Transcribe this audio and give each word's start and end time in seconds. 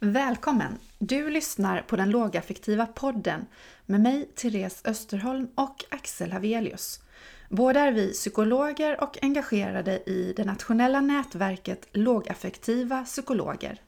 Välkommen! 0.00 0.78
Du 0.98 1.30
lyssnar 1.30 1.82
på 1.82 1.96
den 1.96 2.10
lågaffektiva 2.10 2.86
podden 2.86 3.46
med 3.86 4.00
mig, 4.00 4.28
Therese 4.34 4.82
Österholm 4.84 5.48
och 5.54 5.84
Axel 5.88 6.32
Havelius. 6.32 7.00
Båda 7.48 7.80
är 7.80 7.92
vi 7.92 8.12
psykologer 8.12 9.02
och 9.02 9.18
engagerade 9.22 10.02
i 10.06 10.34
det 10.36 10.44
nationella 10.44 11.00
nätverket 11.00 11.88
Lågaffektiva 11.92 13.04
psykologer. 13.04 13.80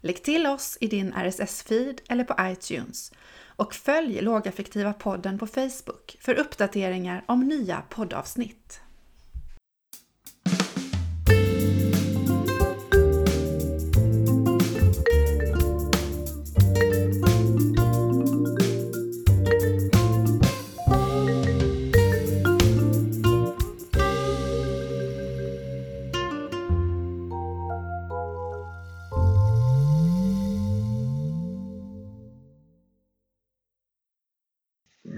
Lägg 0.00 0.22
till 0.22 0.46
oss 0.46 0.78
i 0.80 0.86
din 0.86 1.12
RSS-feed 1.12 2.00
eller 2.08 2.24
på 2.24 2.34
iTunes 2.40 3.12
och 3.56 3.74
följ 3.74 4.20
Lågaffektiva 4.20 4.92
podden 4.92 5.38
på 5.38 5.46
Facebook 5.46 6.16
för 6.20 6.34
uppdateringar 6.34 7.24
om 7.26 7.48
nya 7.48 7.82
poddavsnitt. 7.88 8.80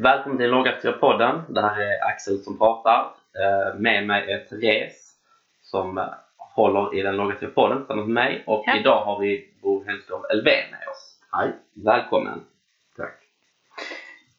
Välkommen 0.06 0.38
till 0.38 0.50
Lågaktiva 0.50 0.92
podden. 0.92 1.42
Det 1.48 1.60
här 1.60 1.80
är 1.80 2.08
Axel 2.08 2.38
som 2.38 2.58
pratar. 2.58 3.00
Eh, 3.40 3.74
med 3.78 4.06
mig 4.06 4.32
är 4.32 4.38
Therese 4.38 5.12
som 5.62 6.08
håller 6.36 6.98
i 6.98 7.02
den 7.02 7.16
Lågaktiva 7.16 7.52
podden 7.52 7.78
tillsammans 7.78 8.06
med 8.06 8.14
mig. 8.14 8.44
Och 8.46 8.64
Ja. 8.66 8.76
idag 8.76 9.04
har 9.04 9.20
vi 9.20 9.54
Bo 9.62 9.84
Hellström 9.84 10.20
Elfven 10.30 10.70
med 10.70 10.88
oss. 10.88 11.20
Hej! 11.32 11.52
Välkommen! 11.74 12.44
Tack. 12.96 13.18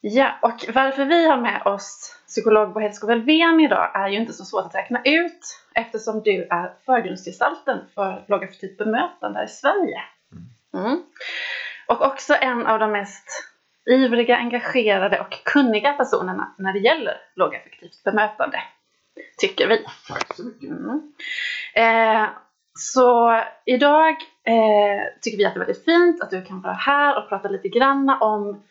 Ja, 0.00 0.30
och 0.42 0.64
varför 0.74 1.04
vi 1.04 1.28
har 1.28 1.36
med 1.36 1.62
oss 1.64 2.16
psykolog 2.26 2.72
Bo 2.72 2.80
Hedskog 2.80 3.10
Elfven 3.10 3.60
idag 3.60 3.90
är 3.94 4.08
ju 4.08 4.16
inte 4.16 4.32
så 4.32 4.44
svårt 4.44 4.66
att 4.66 4.74
räkna 4.74 5.02
ut 5.04 5.62
eftersom 5.74 6.22
du 6.22 6.46
är 6.50 6.72
förgrundsgestalten 6.86 7.78
för 7.94 8.24
lågaffektivt 8.28 8.78
bemötande 8.78 9.38
här 9.38 9.46
i 9.46 9.48
Sverige. 9.48 10.02
Mm. 10.74 11.02
Och 11.88 12.02
också 12.02 12.34
en 12.40 12.66
av 12.66 12.78
de 12.78 12.92
mest 12.92 13.47
ivriga, 13.88 14.36
engagerade 14.36 15.20
och 15.20 15.44
kunniga 15.44 15.92
personerna 15.92 16.54
när 16.58 16.72
det 16.72 16.78
gäller 16.78 17.16
lågaffektivt 17.36 18.04
bemötande, 18.04 18.60
tycker 19.38 19.68
vi. 19.68 19.84
Tack 20.08 20.34
så 20.34 20.44
mycket. 20.44 20.70
Mm. 20.70 21.12
Eh, 21.74 22.28
så 22.74 23.40
idag 23.66 24.16
eh, 24.44 25.02
tycker 25.22 25.38
vi 25.38 25.44
att 25.44 25.54
det 25.54 25.60
är 25.60 25.64
väldigt 25.64 25.84
fint 25.84 26.22
att 26.22 26.30
du 26.30 26.44
kan 26.44 26.60
vara 26.60 26.74
här 26.74 27.18
och 27.18 27.28
prata 27.28 27.48
lite 27.48 27.68
grann 27.68 28.16
om 28.20 28.62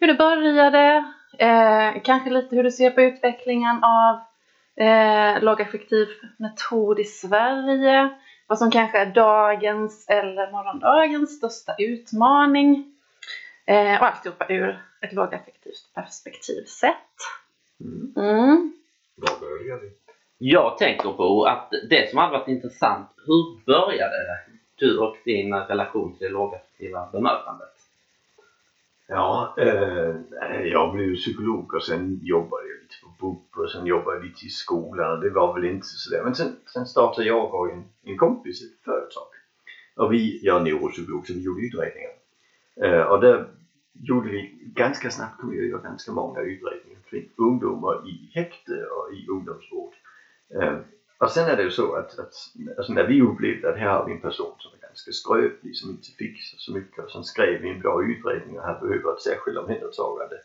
hur 0.00 0.06
det 0.06 0.14
började, 0.14 1.04
eh, 1.38 2.02
kanske 2.02 2.30
lite 2.30 2.56
hur 2.56 2.62
du 2.62 2.70
ser 2.70 2.90
på 2.90 3.00
utvecklingen 3.00 3.84
av 3.84 4.20
eh, 4.86 5.42
lågaffektiv 5.42 6.08
metod 6.38 7.00
i 7.00 7.04
Sverige, 7.04 8.10
vad 8.46 8.58
som 8.58 8.70
kanske 8.70 8.98
är 8.98 9.06
dagens 9.06 10.08
eller 10.08 10.52
morgondagens 10.52 11.36
största 11.36 11.74
utmaning 11.78 12.93
eh, 13.66 14.00
och 14.00 14.06
alltihopa 14.06 14.46
ur 14.48 14.82
ett 15.00 15.12
lågaffektivt 15.12 15.94
perspektiv 15.94 16.64
sett. 16.64 17.16
Mm. 17.80 18.12
Mm. 18.16 18.72
Jag 20.38 20.78
tänker 20.78 21.12
på 21.12 21.44
att 21.44 21.70
det 21.90 22.10
som 22.10 22.18
hade 22.18 22.38
varit 22.38 22.48
intressant, 22.48 23.08
hur 23.26 23.64
började 23.66 24.40
du 24.76 24.98
och 24.98 25.16
din 25.24 25.54
relation 25.54 26.16
till 26.16 26.26
det 26.26 26.32
lågaffektiva 26.32 27.08
bemötandet? 27.12 27.68
Ja, 29.06 29.54
eh, 29.58 30.14
jag 30.64 30.92
blev 30.94 31.16
psykolog 31.16 31.74
och 31.74 31.82
sen 31.82 32.20
jobbade 32.22 32.62
jag 32.68 32.82
lite 32.82 32.94
på 33.02 33.08
BUP 33.26 33.64
och 33.64 33.70
sen 33.70 33.86
jobbade 33.86 34.16
jag 34.16 34.24
lite 34.24 34.46
i 34.46 34.48
skolan. 34.48 35.20
Det 35.20 35.30
var 35.30 35.54
väl 35.54 35.64
inte 35.64 35.86
sådär. 35.86 36.24
Men 36.24 36.34
sen, 36.34 36.56
sen 36.72 36.86
startade 36.86 37.26
jag 37.26 37.54
och 37.54 37.70
en, 37.70 37.84
en 38.02 38.16
kompis 38.16 38.62
ett 38.62 38.84
företag. 38.84 39.28
Och 39.96 40.12
vi, 40.12 40.40
jag 40.42 40.56
är 40.56 40.64
neuropsykolog 40.64 41.26
så 41.26 41.32
vi 41.34 41.40
gjorde 41.40 41.62
utredningar. 41.62 42.10
Eh, 42.82 43.00
och 43.00 43.20
där 43.20 43.48
gjorde 43.92 44.30
vi 44.30 44.70
ganska 44.74 45.10
snabbt 45.10 45.40
kunde 45.40 45.56
vi 45.56 45.68
göra 45.68 45.80
ganska 45.80 46.12
många 46.12 46.40
utredningar 46.40 47.00
kring 47.10 47.30
ungdomar 47.36 48.08
i 48.08 48.30
häkte 48.34 48.86
och 48.86 49.12
i 49.12 49.28
ungdomsvård. 49.28 49.94
Eh, 50.54 50.78
och 51.18 51.30
sen 51.30 51.48
är 51.48 51.56
det 51.56 51.62
ju 51.62 51.70
så 51.70 51.94
att, 51.94 52.18
att 52.18 52.34
alltså 52.76 52.92
när 52.92 53.06
vi 53.06 53.22
upplevde 53.22 53.70
att 53.70 53.76
här 53.76 53.88
har 53.88 54.06
vi 54.06 54.12
en 54.12 54.20
person 54.20 54.54
som 54.58 54.72
är 54.72 54.86
ganska 54.86 55.12
skröplig, 55.12 55.76
som 55.76 55.90
inte 55.90 56.10
fixar 56.10 56.56
så 56.58 56.72
mycket 56.72 57.04
och 57.04 57.10
sen 57.10 57.24
skrev 57.24 57.60
vi 57.60 57.70
en 57.70 57.80
bra 57.80 58.02
utredning 58.02 58.58
och 58.58 58.64
här 58.64 58.80
behöver 58.80 59.12
ett 59.12 59.20
särskilt 59.20 59.58
omhändertagande. 59.58 60.36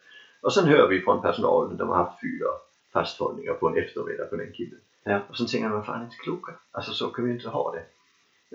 Och 0.42 0.54
sen 0.54 0.66
hör 0.66 0.88
vi 0.88 1.00
från 1.00 1.22
personalen, 1.22 1.78
de 1.78 1.90
har 1.90 1.96
haft 1.96 2.22
fyra 2.22 2.48
fasthållningar 2.94 3.54
på 3.54 3.68
en 3.68 3.78
eftermiddag 3.78 4.26
på 4.26 4.36
den 4.36 4.52
killen. 4.52 4.80
Ja. 5.04 5.22
Och 5.28 5.38
sen 5.38 5.48
tänker 5.48 5.70
man, 5.70 5.84
fan 5.84 6.04
inte 6.04 6.16
kloka. 6.16 6.52
Alltså 6.72 6.92
så 6.92 7.10
kan 7.10 7.26
vi 7.26 7.32
inte 7.32 7.50
ha 7.50 7.72
det. 7.72 7.84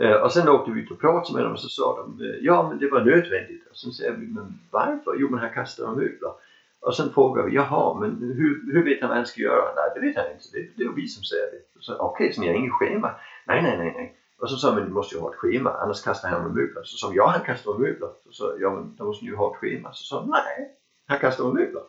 Eh, 0.01 0.13
och 0.13 0.33
sen 0.33 0.49
åkte 0.49 0.71
vi 0.71 0.81
ut 0.81 0.91
och 0.91 1.01
pratade 1.01 1.37
med 1.37 1.45
dem 1.45 1.53
och 1.53 1.61
så 1.61 1.69
sa 1.69 1.97
de, 1.97 2.25
eh, 2.25 2.37
ja 2.41 2.69
men 2.69 2.79
det 2.79 2.91
var 2.91 3.01
nödvändigt. 3.01 3.67
Och 3.71 3.77
sen 3.77 3.93
säger 3.93 4.13
vi, 4.13 4.27
men 4.27 4.59
varför? 4.71 5.15
Jo 5.19 5.29
men 5.31 5.41
han 5.41 5.55
kastade 5.55 5.97
möbler. 5.97 6.33
Och 6.81 6.97
sen 6.97 7.11
frågar 7.11 7.43
vi, 7.43 7.55
jaha 7.55 8.01
men 8.01 8.11
hur, 8.37 8.73
hur 8.73 8.85
vet 8.85 9.01
han 9.01 9.09
vad 9.09 9.17
han 9.17 9.27
ska 9.27 9.41
göra? 9.41 9.65
Nej 9.77 9.91
det 9.95 10.01
vet 10.01 10.17
han 10.17 10.33
inte, 10.33 10.45
det, 10.53 10.69
det 10.77 10.85
är 10.85 10.89
vi 10.89 11.09
som 11.09 11.23
säger 11.23 11.47
det. 11.53 11.81
Så 11.81 11.97
okej, 11.99 12.33
så 12.33 12.41
ni 12.41 12.49
har 12.49 12.55
inget 12.55 12.73
schema? 12.73 13.11
Nej, 13.47 13.63
nej, 13.63 13.79
nej, 13.79 13.93
nej. 13.97 14.17
Och 14.39 14.51
så 14.51 14.57
sa 14.57 14.71
vi, 14.71 14.77
men 14.77 14.85
ni 14.85 14.91
måste 14.91 15.15
ju 15.15 15.21
ha 15.21 15.31
ett 15.31 15.37
schema, 15.37 15.71
annars 15.71 16.03
kastar 16.03 16.29
han 16.29 16.43
med 16.43 16.55
möbler. 16.55 16.83
Så 16.85 16.97
sa 16.97 17.09
vi, 17.09 17.17
ja 17.17 17.27
han 17.27 17.41
kastar 17.41 17.79
möbler. 17.79 18.09
Så 18.25 18.33
sa 18.33 18.55
ja 18.61 18.71
men 18.71 18.97
då 18.97 19.05
måste 19.05 19.25
ni 19.25 19.31
ju 19.31 19.37
ha 19.37 19.51
ett 19.51 19.57
schema. 19.57 19.93
Så 19.93 20.05
sa 20.05 20.21
de, 20.21 20.31
nej, 20.31 20.77
han 21.07 21.19
kastar 21.19 21.45
möbler. 21.45 21.83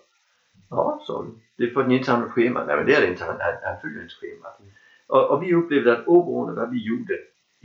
Ja, 0.70 1.02
sa 1.08 1.22
vi. 1.22 1.30
Det 1.58 1.64
är 1.64 1.74
för 1.74 1.82
att 1.82 1.88
ni 1.88 1.98
inte 1.98 2.12
har 2.12 2.20
något 2.20 2.32
schema. 2.32 2.66
Nej 2.66 2.76
men 2.76 2.86
det 2.86 2.96
är 2.96 3.02
det 3.02 3.08
inte, 3.08 3.24
han, 3.24 3.36
han, 3.40 3.54
han 3.64 3.82
följer 3.82 4.02
inte 4.02 4.16
schemat. 4.16 4.60
Och, 5.08 5.32
och 5.32 5.44
vi 5.44 5.54
upplevde 5.54 5.94
att 5.94 6.08
oberoende 6.08 6.62
vad 6.62 6.72
vi 6.72 6.86
gjorde 6.86 7.18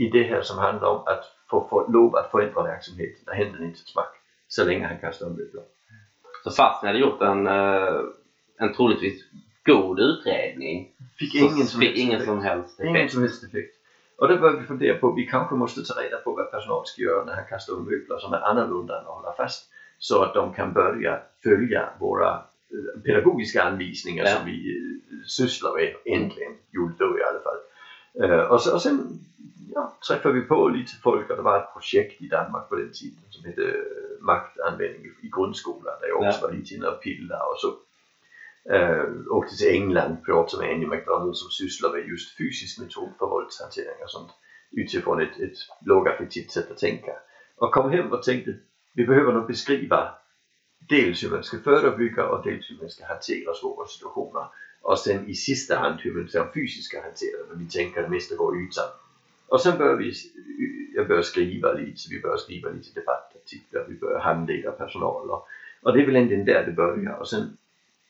i 0.05 0.09
det 0.11 0.22
här 0.22 0.43
som 0.43 0.59
handlar 0.59 0.88
om 0.88 1.03
att 1.06 1.25
få, 1.50 1.66
få 1.71 1.87
lov 1.93 2.16
att 2.16 2.31
förändra 2.31 2.62
verksamheten, 2.62 3.22
där 3.27 3.33
hände 3.33 3.65
inte 3.65 3.78
ett 3.83 3.88
smack. 3.88 4.15
Så 4.49 4.65
länge 4.65 4.87
han 4.87 4.99
kastar 4.99 5.27
med 5.27 5.37
möbler. 5.38 5.62
Så 6.44 6.50
fast 6.50 6.83
ni 6.83 6.87
hade 6.88 6.99
gjort 6.99 7.22
en, 7.22 7.47
eh, 7.47 8.00
en 8.59 8.72
troligtvis 8.75 9.25
god 9.65 10.00
utredning 10.00 10.93
Fick 11.19 11.34
ingen 11.34 11.66
som 11.66 11.81
fick 11.81 11.89
helst 11.89 12.03
ingen 12.05 12.25
som 12.25 12.41
helst 12.43 12.81
Ingen 12.81 12.97
effekt. 12.97 13.12
som 13.12 13.22
helst 13.22 13.44
effekt. 13.44 13.77
Och 14.19 14.28
då 14.28 14.37
började 14.37 14.60
vi 14.60 14.66
fundera 14.66 14.99
på, 14.99 15.12
vi 15.12 15.27
kanske 15.27 15.55
måste 15.55 15.83
ta 15.94 16.00
reda 16.03 16.16
på 16.16 16.33
vad 16.33 16.50
personal 16.50 16.87
ska 16.87 17.03
göra 17.03 17.25
när 17.25 17.33
han 17.34 17.44
kastar 17.49 17.75
om 17.77 17.84
möbler 17.84 18.19
som 18.19 18.33
är 18.33 18.41
annorlunda 18.41 18.94
än 19.00 19.06
att 19.06 19.15
hålla 19.15 19.33
fast. 19.33 19.71
Så 19.99 20.22
att 20.22 20.34
de 20.34 20.55
kan 20.55 20.72
börja 20.72 21.21
följa 21.43 21.89
våra 22.00 22.31
eh, 22.34 23.03
pedagogiska 23.05 23.62
anvisningar 23.62 24.25
Ja. 24.25 24.31
som 24.37 24.47
vi 24.47 24.77
eh, 24.77 25.16
sysslar 25.27 25.75
med, 25.75 25.94
äntligen, 26.05 26.53
gjorde 26.71 26.94
då 26.99 27.19
i 27.19 27.22
alla 27.22 27.41
fall. 27.41 27.59
Och, 28.50 28.60
så, 28.60 28.75
och 28.75 28.83
sen 28.83 29.19
ja, 29.75 29.98
träffade 30.08 30.34
vi 30.34 30.41
på 30.41 30.69
lite 30.69 30.92
folk 31.03 31.31
och 31.31 31.36
det 31.36 31.42
var 31.42 31.58
ett 31.58 31.72
projekt 31.72 32.22
i 32.22 32.28
Danmark 32.28 32.69
på 32.69 32.76
den 32.76 32.92
tiden 32.92 33.22
som 33.31 33.44
hette 33.44 33.62
eh, 33.62 34.20
maktanvändning 34.20 35.04
i, 35.22 35.28
grundskolan 35.28 35.94
där 36.00 36.08
jag 36.08 36.16
också 36.16 36.41
Ja. 36.42 36.47
var 36.47 36.54
lite 36.54 36.75
inne 36.75 36.86
och 36.86 37.03
pillade 37.03 37.44
och 37.44 37.60
så. 37.60 37.76
Uh, 38.72 39.26
åkte 39.30 39.56
till 39.56 39.69
England, 39.69 40.25
pratade 40.25 40.62
med 40.62 40.75
Andy 40.75 40.86
McDonald 40.86 41.36
som 41.36 41.50
sysslar 41.50 41.91
med 41.91 42.09
just 42.09 42.36
fysisk 42.36 42.80
metod 42.80 43.12
för 43.19 43.26
våldshantering 43.26 44.03
och 44.04 44.10
sånt 44.10 44.30
utifrån 44.70 45.20
ett, 45.20 45.41
ett 45.41 45.56
lågaffektivt 45.86 46.50
sätt 46.50 46.70
att 46.70 46.78
tänka. 46.78 47.12
Och 47.56 47.75
kom 47.75 47.91
hem 47.91 48.12
och 48.12 48.22
tänkte, 48.22 48.54
vi 48.94 49.06
behöver 49.06 49.32
nog 49.32 49.47
beskriva 49.47 50.14
dels 50.88 51.25
hur 51.25 51.30
man 51.30 51.44
ska 51.44 51.59
förebygga 51.59 52.28
och 52.28 52.44
dels 52.44 52.70
hur 52.70 52.76
man 52.80 52.91
ska 52.91 53.06
hantera 53.06 53.54
svåra 53.54 53.86
situationer. 53.86 54.47
Och 54.82 54.98
sen 54.98 55.28
i 55.28 55.34
sista 55.34 55.78
hand 55.78 56.00
hur 56.00 56.14
man 56.14 56.28
ska 56.28 57.03
hantera 57.03 57.38
det, 57.38 57.47
men 57.48 57.59
vi 57.59 57.70
tänker 57.70 58.03
det 58.03 58.09
mesta 58.09 58.34
går 58.34 58.56
ytan. 58.62 58.88
Och 59.50 59.61
sen 59.61 59.78
började 59.78 59.99
vi, 59.99 60.12
jag 60.94 61.09
började 61.09 61.27
skriva 61.27 61.72
lite, 61.72 61.97
så 61.97 62.11
vi 62.11 62.21
började 62.22 62.41
skriva 62.41 62.71
lite 62.71 63.00
debattartiklar, 63.00 63.86
vi 63.89 63.95
började 63.95 64.22
handleda 64.22 64.72
personal 64.72 65.30
och, 65.30 65.47
och 65.83 65.92
det 65.92 66.03
är 66.03 66.07
väl 66.07 66.16
egentligen 66.16 66.45
där 66.45 66.66
det 66.66 66.72
börjar. 66.72 67.16
Och 67.21 67.28
sen 67.28 67.57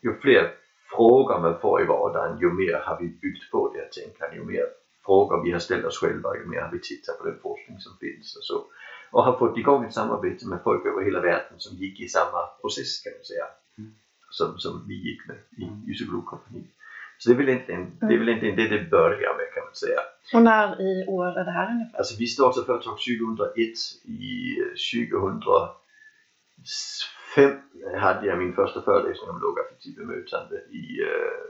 ju 0.03 0.14
fler 0.20 0.55
frågor 0.97 1.41
man 1.41 1.61
får 1.61 1.82
i 1.82 1.85
vardagen, 1.85 2.41
ju 2.41 2.53
mer 2.53 2.81
har 2.85 2.99
vi 3.00 3.09
byggt 3.09 3.50
på 3.50 3.73
det 3.73 3.79
här 3.81 3.88
tänkandet, 3.88 4.38
ju 4.38 4.44
mer 4.44 4.67
frågor 5.05 5.44
vi 5.44 5.53
har 5.53 5.59
ställt 5.59 5.85
oss 5.85 5.99
själva, 5.99 6.37
ju 6.37 6.47
mer 6.47 6.61
har 6.61 6.73
vi 6.73 6.81
tittat 6.81 7.19
på 7.19 7.25
den 7.25 7.38
forskning 7.43 7.79
som 7.79 7.93
finns 8.00 8.37
och 8.37 8.44
så. 8.44 8.64
Och 9.11 9.25
har 9.25 9.38
fått 9.38 9.59
igång 9.59 9.85
ett 9.85 9.94
samarbete 9.94 10.47
med 10.47 10.59
folk 10.64 10.87
över 10.87 11.05
hela 11.05 11.20
världen 11.20 11.59
som 11.59 11.76
gick 11.76 12.00
i 12.00 12.09
samma 12.09 12.47
process 12.61 13.03
kan 13.03 13.12
man 13.12 13.25
säga. 13.25 13.47
Som, 14.31 14.59
som 14.59 14.85
vi 14.88 14.94
gick 14.94 15.29
med 15.29 15.37
i, 15.62 15.91
i 15.91 15.94
psykologkompaniet. 15.94 16.70
Så 17.19 17.29
det 17.29 17.35
är, 17.35 17.38
väl 17.38 17.49
egentligen, 17.49 17.97
det 18.00 18.14
är 18.14 18.19
väl 18.19 18.29
egentligen 18.29 18.56
det 18.56 18.69
det 18.69 18.91
börjar 18.91 19.37
med 19.38 19.55
kan 19.55 19.64
man 19.64 19.75
säga. 19.75 20.00
Och 20.34 20.43
när 20.43 20.81
i 20.81 21.06
år 21.06 21.26
är 21.26 21.44
det 21.44 21.50
här 21.50 21.72
ungefär? 21.72 21.99
Alltså 21.99 22.14
vi 22.19 22.26
startade 22.26 22.67
företag 22.67 22.99
2001. 22.99 23.56
I 24.05 24.56
2005 27.37 27.58
hade 28.00 28.26
jag 28.26 28.38
min 28.38 28.55
första 28.55 28.82
föreläsning 28.82 29.31
om 29.31 29.40
lågaffektivt 29.40 29.96
typ 29.96 29.96
bemötande. 29.96 30.56
I 30.70 31.02
eh, 31.02 31.40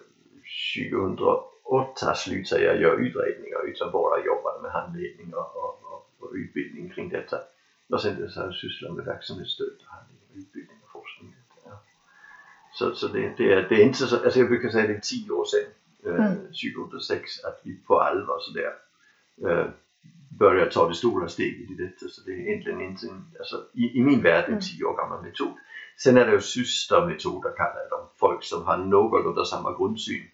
2008 0.89 2.15
slutade 2.15 2.63
jag 2.65 2.81
göra 2.81 2.95
utredningar 2.95 3.69
utan 3.69 3.93
bara 3.93 4.25
jobbade 4.25 4.63
med 4.63 4.73
handledning 4.73 5.35
och, 5.35 5.57
och, 5.57 5.75
och, 5.91 6.03
och 6.21 6.33
utbildning 6.35 6.91
kring 6.91 7.09
detta. 7.09 7.39
Och 7.89 8.03
sen 8.03 8.21
dess 8.21 8.37
har 8.37 8.45
jag 8.45 8.55
sysslat 8.55 8.97
med 8.97 9.05
verksamhetsstöd, 9.05 9.77
handling, 9.85 10.21
utbildning 10.35 10.79
och 10.85 10.93
forskning. 10.93 11.35
Så, 12.73 12.95
så 12.95 13.09
det, 13.09 13.35
det, 13.37 13.53
är, 13.53 13.67
det 13.69 13.75
är 13.75 13.85
inte 13.85 13.99
så, 13.99 14.17
alltså 14.17 14.39
jag 14.39 14.49
brukar 14.49 14.69
säga 14.69 14.87
det 14.87 14.95
är 14.95 15.01
tio 15.01 15.31
år 15.31 15.45
sedan, 15.45 15.71
eh, 16.07 16.35
2006, 16.75 17.45
att 17.45 17.61
vi 17.63 17.75
på 17.87 18.01
allvar 18.01 18.39
sådär 18.39 18.73
eh, 19.47 19.67
börjar 20.39 20.67
ta 20.67 20.89
det 20.89 20.95
stora 20.95 21.29
steget 21.29 21.71
i 21.71 21.75
detta. 21.75 22.09
Så 22.09 22.21
det 22.27 22.33
är 22.33 22.39
egentligen 22.39 22.81
inte, 22.81 23.07
en, 23.07 23.25
alltså, 23.39 23.57
i, 23.73 23.99
i 23.99 24.03
min 24.03 24.23
värld 24.23 24.45
en 24.49 24.61
tio 24.61 24.85
år 24.85 24.97
gammal 24.97 25.23
metod. 25.23 25.55
Sen 25.99 26.17
är 26.17 26.27
det 26.27 26.33
ju 26.33 26.41
systermetoder 26.41 27.57
kallar 27.57 27.81
jag 27.81 27.99
dem, 27.99 28.09
folk 28.17 28.45
som 28.45 28.65
har 28.65 28.77
någorlunda 28.77 29.45
samma 29.45 29.77
grundsyn 29.77 30.25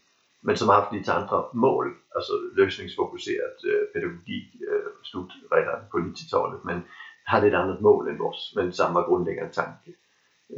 men 0.47 0.57
som 0.57 0.69
har 0.69 0.75
haft 0.75 0.93
lite 0.93 1.15
andra 1.15 1.45
mål, 1.53 1.95
alltså 2.15 2.33
lösningsfokuserat 2.57 3.65
eh, 3.65 3.93
pedagogik 3.93 4.55
eh, 4.55 5.57
redan 5.57 5.89
på 5.91 5.99
90-talet 5.99 6.65
men 6.65 6.83
hade 7.25 7.47
ett 7.49 7.55
annat 7.55 7.81
mål 7.81 8.09
än 8.09 8.21
oss, 8.21 8.53
men 8.57 8.73
samma 8.73 9.07
grundläggande 9.09 9.53
tanke. 9.53 9.91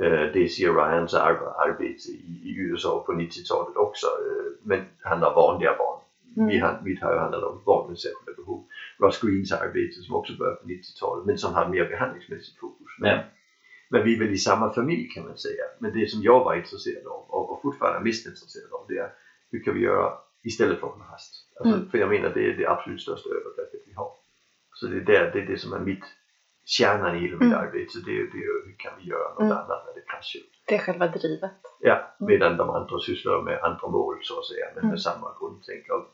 Eh, 0.02 0.32
det 0.32 0.48
ser 0.50 0.72
Ryans 0.72 1.14
ar 1.14 1.36
arbete 1.66 2.08
i, 2.10 2.40
i 2.44 2.50
USA 2.58 3.02
på 3.06 3.12
90-talet 3.12 3.76
också, 3.76 4.06
eh, 4.06 4.52
men 4.62 4.84
handlar 5.02 5.28
om 5.28 5.34
vanliga 5.34 5.74
barn. 5.78 6.00
Mm. 6.36 6.48
Vi 6.48 6.58
har, 6.58 6.80
mitt 6.84 7.00
har 7.02 7.12
ju 7.12 7.18
handlat 7.18 7.42
om 7.42 7.62
barn 7.66 7.88
med 7.88 7.98
särskilda 7.98 8.32
behov. 8.42 8.64
Ross 9.00 9.20
Greens 9.20 9.52
arbete 9.52 10.02
som 10.02 10.14
också 10.16 10.32
började 10.38 10.56
på 10.56 10.68
90-talet, 10.68 11.26
men 11.26 11.38
som 11.38 11.54
har 11.54 11.68
mer 11.68 11.84
behandlingsmässigt 11.84 12.58
fokus. 12.58 12.92
Men, 12.98 13.10
Ja. 13.10 13.22
men 13.90 14.04
vi 14.04 14.14
är 14.14 14.18
väl 14.18 14.32
i 14.32 14.38
samma 14.38 14.72
familj 14.72 15.08
kan 15.08 15.24
man 15.24 15.36
säga. 15.36 15.64
Men 15.78 15.92
det 15.92 16.10
som 16.10 16.22
jag 16.22 16.44
var 16.44 16.54
intresserad 16.54 17.06
av 17.06 17.20
och, 17.28 17.52
och 17.52 17.62
fortfarande 17.62 17.98
är 17.98 18.04
mest 18.04 18.26
intresserad 18.26 18.72
av 18.72 18.84
det 18.88 18.98
är 18.98 19.10
hur 19.50 19.62
kan 19.62 19.74
vi 19.74 19.80
göra 19.80 20.12
istället 20.42 20.78
för 20.80 20.86
hålla 20.86 21.04
fast? 21.04 21.32
Alltså, 21.60 21.76
Mm. 21.76 21.90
För 21.90 21.98
jag 21.98 22.08
menar 22.08 22.30
det 22.34 22.44
är 22.50 22.56
det 22.56 22.66
absolut 22.66 23.00
största 23.00 23.28
övergreppet 23.28 23.80
vi 23.86 23.92
har. 23.92 24.10
Så 24.74 24.86
det 24.86 24.96
är, 24.96 25.00
där, 25.00 25.30
det 25.32 25.40
är 25.40 25.46
det 25.46 25.58
som 25.58 25.72
är 25.72 25.78
mitt 25.78 26.04
kärnan 26.76 27.14
i 27.16 27.20
mitt 27.20 27.40
Mm. 27.40 27.58
arbete. 27.62 27.90
Så 27.92 27.98
det 27.98 28.10
är, 28.18 28.22
det 28.32 28.38
hur 28.66 28.74
kan 28.78 28.92
vi 28.98 29.04
göra 29.12 29.28
något 29.28 29.40
Mm. 29.40 29.52
annat 29.52 29.80
när 29.86 29.92
det 29.94 30.04
kraschar? 30.10 30.40
Det 30.68 30.74
är 30.74 30.78
själva 30.78 31.06
drivet. 31.06 31.50
Ja, 31.80 31.96
medan 32.18 32.56
de 32.56 32.70
andra 32.70 32.98
sysslar 32.98 33.40
med 33.40 33.58
andra 33.62 33.88
mål 33.88 34.18
så 34.22 34.38
att 34.38 34.44
säga, 34.46 34.66
men 34.74 34.78
Mm. 34.82 34.90
med 34.90 35.00
samma 35.00 35.28
grundtänk. 35.40 35.84
Och 35.90 36.04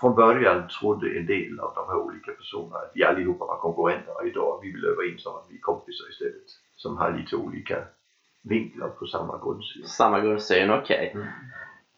från 0.00 0.14
början 0.14 0.68
trodde 0.68 1.06
en 1.18 1.26
del 1.26 1.60
av 1.60 1.72
de 1.74 1.86
här 1.88 1.96
olika 1.96 2.32
personerna 2.32 2.76
att 2.76 2.90
vi 2.94 3.04
allihopa 3.04 3.44
var 3.44 3.56
konkurrenter 3.56 4.14
och 4.20 4.26
idag 4.26 4.58
vi 4.62 4.72
vill 4.72 4.84
överens 4.84 5.26
om 5.26 5.34
att 5.36 5.46
vi 5.48 5.54
är 5.54 5.60
kompisar 5.60 6.08
istället. 6.10 6.48
Som 6.76 6.96
har 6.96 7.10
lite 7.18 7.36
olika 7.36 7.76
vinklar 8.42 8.88
på 8.88 9.06
samma 9.06 9.38
grundsyn. 9.44 9.86
Samma 9.86 10.20
grundsyn, 10.20 10.70
okej. 10.70 11.14
Mm. 11.14 11.26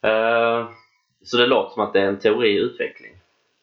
Eh, 0.02 0.68
så 1.22 1.36
det 1.36 1.46
låter 1.46 1.74
som 1.74 1.82
att 1.82 1.92
det 1.92 2.00
är 2.00 2.06
en 2.06 2.18
teori 2.18 2.48
i 2.48 2.58
utveckling. 2.60 3.12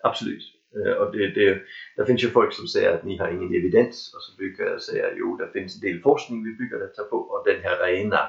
Absolut. 0.04 0.44
Eh, 0.76 0.92
Och 0.94 1.12
det, 1.12 1.28
det, 1.28 1.62
det 1.96 2.06
finns 2.06 2.24
ju 2.24 2.30
folk 2.30 2.54
som 2.54 2.68
säger 2.68 2.94
att 2.94 3.04
ni 3.04 3.18
har 3.18 3.28
ingen 3.28 3.56
evidens 3.56 4.12
och 4.16 4.22
så 4.24 4.36
brukar 4.38 4.64
jag 4.64 4.82
säga 4.82 5.06
jo 5.16 5.36
det 5.36 5.50
finns 5.54 5.76
en 5.76 5.82
del 5.90 6.00
forskning 6.02 6.44
vi 6.44 6.54
bygger 6.54 6.80
detta 6.80 7.04
på 7.04 7.18
och 7.18 7.44
den 7.46 7.62
här 7.64 7.78
rena 7.88 8.20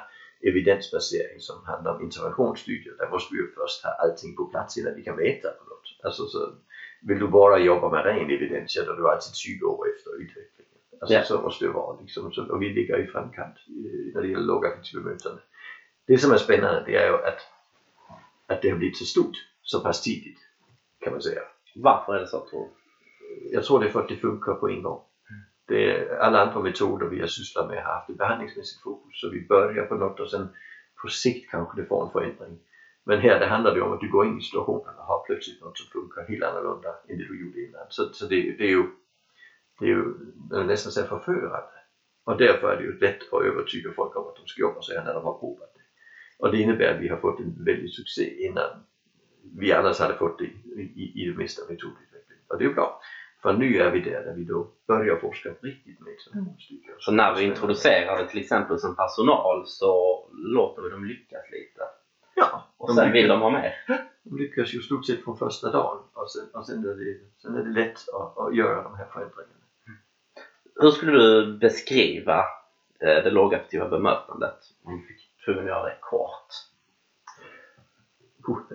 evidensbasering 0.48 1.40
som 1.40 1.64
handlar 1.64 1.94
om 1.94 2.02
interventionsstudier 2.02 2.94
där 2.98 3.10
måste 3.10 3.34
vi 3.34 3.40
ju 3.40 3.48
först 3.54 3.84
ha 3.84 3.90
allting 3.90 4.36
på 4.36 4.44
plats 4.44 4.78
innan 4.78 4.94
vi 4.94 5.02
kan 5.02 5.16
mäta 5.16 5.48
på 5.48 5.64
något. 5.64 5.86
Alltså 6.02 6.26
så 6.26 6.54
vill 7.08 7.18
du 7.18 7.28
bara 7.28 7.58
jobba 7.58 7.90
med 7.90 8.04
ren 8.04 8.30
evidens 8.30 8.76
ja 8.76 8.84
då 8.84 8.92
är 8.92 8.96
du 8.96 9.08
alltid 9.08 9.34
20 9.34 9.66
år 9.66 9.86
efter 9.94 10.10
utvecklingen. 10.22 10.78
Alltså 11.00 11.14
Ja. 11.14 11.22
så 11.24 11.40
måste 11.42 11.64
det 11.64 11.70
vara 11.70 12.00
liksom. 12.00 12.32
Så, 12.32 12.52
och 12.52 12.62
vi 12.62 12.68
ligger 12.68 12.98
i 13.04 13.06
framkant 13.06 13.54
eh, 13.68 14.14
när 14.14 14.22
det 14.22 14.28
gäller 14.28 14.44
lågaffektivt. 14.44 15.02
Det 16.06 16.18
som 16.18 16.32
är 16.32 16.36
spännande 16.36 16.82
det 16.86 16.96
är 16.96 17.06
ju 17.08 17.14
att, 17.14 17.40
att 18.46 18.62
det 18.62 18.70
har 18.70 18.76
blivit 18.76 18.96
så 18.96 19.04
stort 19.04 19.36
så 19.62 19.80
pass 19.80 20.02
tidigt 20.02 20.38
kan 21.00 21.12
man 21.12 21.22
säga. 21.22 21.40
Varför 21.76 22.14
är 22.14 22.20
det 22.20 22.26
så 22.26 22.46
tror 22.50 22.68
du? 22.68 22.84
Jag 23.52 23.64
tror 23.64 23.80
det 23.80 23.86
är 23.86 23.90
för 23.90 24.00
att 24.00 24.08
det 24.08 24.16
funkar 24.16 24.54
på 24.54 24.68
en 24.68 24.82
gång. 24.82 25.02
Det 25.66 25.90
är, 25.90 26.16
alla 26.16 26.40
andra 26.40 26.60
metoder 26.60 27.06
vi 27.06 27.20
har 27.20 27.26
sysslat 27.26 27.68
med 27.68 27.84
har 27.84 27.92
haft 27.92 28.10
ett 28.10 28.18
behandlingsmässigt 28.18 28.82
fokus 28.82 29.20
så 29.20 29.30
vi 29.30 29.46
börjar 29.46 29.86
på 29.86 29.94
något 29.94 30.20
och 30.20 30.30
sen 30.30 30.48
på 31.02 31.08
sikt 31.08 31.50
kanske 31.50 31.80
det 31.80 31.86
får 31.86 32.04
en 32.04 32.12
förändring. 32.12 32.58
Men 33.04 33.20
här 33.20 33.40
det 33.40 33.46
handlar 33.46 33.74
det 33.74 33.82
om 33.82 33.92
att 33.92 34.00
du 34.00 34.10
går 34.10 34.26
in 34.26 34.38
i 34.38 34.42
situationen 34.42 34.94
och 34.98 35.04
har 35.04 35.24
plötsligt 35.26 35.60
något 35.60 35.78
som 35.78 35.86
funkar 35.92 36.28
helt 36.28 36.42
annorlunda 36.42 36.88
än 37.08 37.18
det 37.18 37.28
du 37.28 37.40
gjorde 37.40 37.60
innan. 37.60 37.86
Så, 37.88 38.12
så 38.12 38.26
det, 38.26 38.36
det 38.58 38.64
är 38.64 38.74
ju, 38.78 38.84
det 39.78 39.84
är 39.84 39.88
ju 39.88 40.04
nästan 40.64 40.92
så 40.92 41.02
förförande. 41.02 41.78
Och 42.24 42.36
därför 42.38 42.72
är 42.72 42.76
det 42.76 42.82
ju 42.82 42.98
lätt 42.98 43.32
att 43.32 43.42
övertyga 43.42 43.92
folk 43.92 44.16
om 44.16 44.28
att 44.28 44.36
de 44.36 44.46
ska 44.46 44.60
jobba 44.60 44.80
så 44.82 44.92
här 44.92 45.04
när 45.04 45.14
de 45.14 45.24
har 45.24 45.38
provat 45.38 45.74
det. 45.74 45.80
Och 46.38 46.52
det 46.52 46.58
innebär 46.58 46.94
att 46.94 47.00
vi 47.00 47.08
har 47.08 47.16
fått 47.16 47.40
en 47.40 47.64
väldig 47.64 47.90
succé 47.90 48.46
innan 48.46 48.70
vi 49.58 49.72
annars 49.72 49.98
hade 49.98 50.14
fått 50.14 50.40
i, 50.40 50.44
i, 50.44 51.12
i 51.22 51.30
det 51.30 51.38
mesta 51.38 51.62
metodutveckling. 51.62 52.38
Och 52.48 52.58
det 52.58 52.64
är 52.64 52.68
bra. 52.74 53.00
För 53.42 53.52
nu 53.52 53.76
är 53.76 53.90
vi 53.90 54.00
där 54.00 54.24
där 54.24 54.34
vi 54.34 54.44
då 54.44 54.70
börjar 54.88 55.16
forska 55.16 55.48
riktigt 55.62 56.00
med 56.00 56.12
examinationsstudier. 56.12 56.94
Så 56.98 57.12
när 57.12 57.34
vi 57.34 57.42
introducerar 57.44 58.22
det 58.22 58.28
till 58.28 58.40
exempel 58.40 58.78
som 58.78 58.96
personal 58.96 59.66
så 59.66 60.24
låter 60.32 60.82
vi 60.82 60.88
dem 60.90 61.04
lyckas 61.04 61.42
lite. 61.52 61.80
Ja, 62.34 62.68
Och 62.76 62.94
sen 62.94 63.12
vill 63.12 63.22
lyckas, 63.22 63.28
de 63.28 63.42
ha 63.42 63.50
mer. 63.50 63.74
de 64.22 64.36
lyckas 64.38 64.74
ju 64.74 64.80
stort 64.80 65.06
sett 65.06 65.24
från 65.24 65.36
första 65.38 65.70
dagen 65.70 65.98
och 66.12 66.30
sen, 66.30 66.42
och 66.52 66.66
sen, 66.66 66.78
är, 66.84 66.94
det, 66.94 67.18
sen 67.42 67.54
är 67.54 67.62
det 67.62 67.70
lätt 67.80 68.08
att, 68.14 68.38
att 68.38 68.56
göra 68.56 68.82
de 68.82 68.94
här 68.96 69.06
förändringarna. 69.12 69.60
Hur 70.80 70.90
skulle 70.90 71.12
du 71.12 71.58
beskriva 71.58 72.38
eh, 73.00 73.24
det 73.24 73.30
lågaffektiva 73.30 73.88
bemötandet? 73.88 74.58
Om 74.84 75.00
vi 75.00 75.06
fick 75.06 75.44
tvungen 75.44 75.62
att 75.62 75.68
göra 75.68 75.84
det 75.84 75.96
kort. 76.00 76.46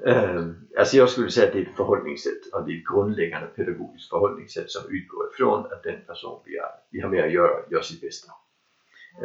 Ehm, 0.06 0.56
alltså 0.78 0.98
jag 0.98 1.10
skulle 1.10 1.30
säga 1.30 1.48
att 1.48 1.54
det 1.54 1.60
är 1.60 1.66
ett 1.70 1.76
förhållningssätt 1.76 2.54
och 2.54 2.66
det 2.66 2.72
är 2.72 2.78
ett 2.78 2.88
grundläggande 2.94 3.48
pedagogiskt 3.48 4.10
förhållningssätt 4.10 4.70
som 4.70 4.84
utgår 4.90 5.30
ifrån 5.34 5.60
att 5.60 5.84
den 5.84 6.02
person 6.02 6.42
vi, 6.46 6.56
är, 6.58 6.70
vi 6.92 7.00
har 7.02 7.10
med 7.10 7.24
att 7.24 7.32
göra 7.32 7.64
gör 7.72 7.82
sitt 7.82 8.02
bästa. 8.02 8.32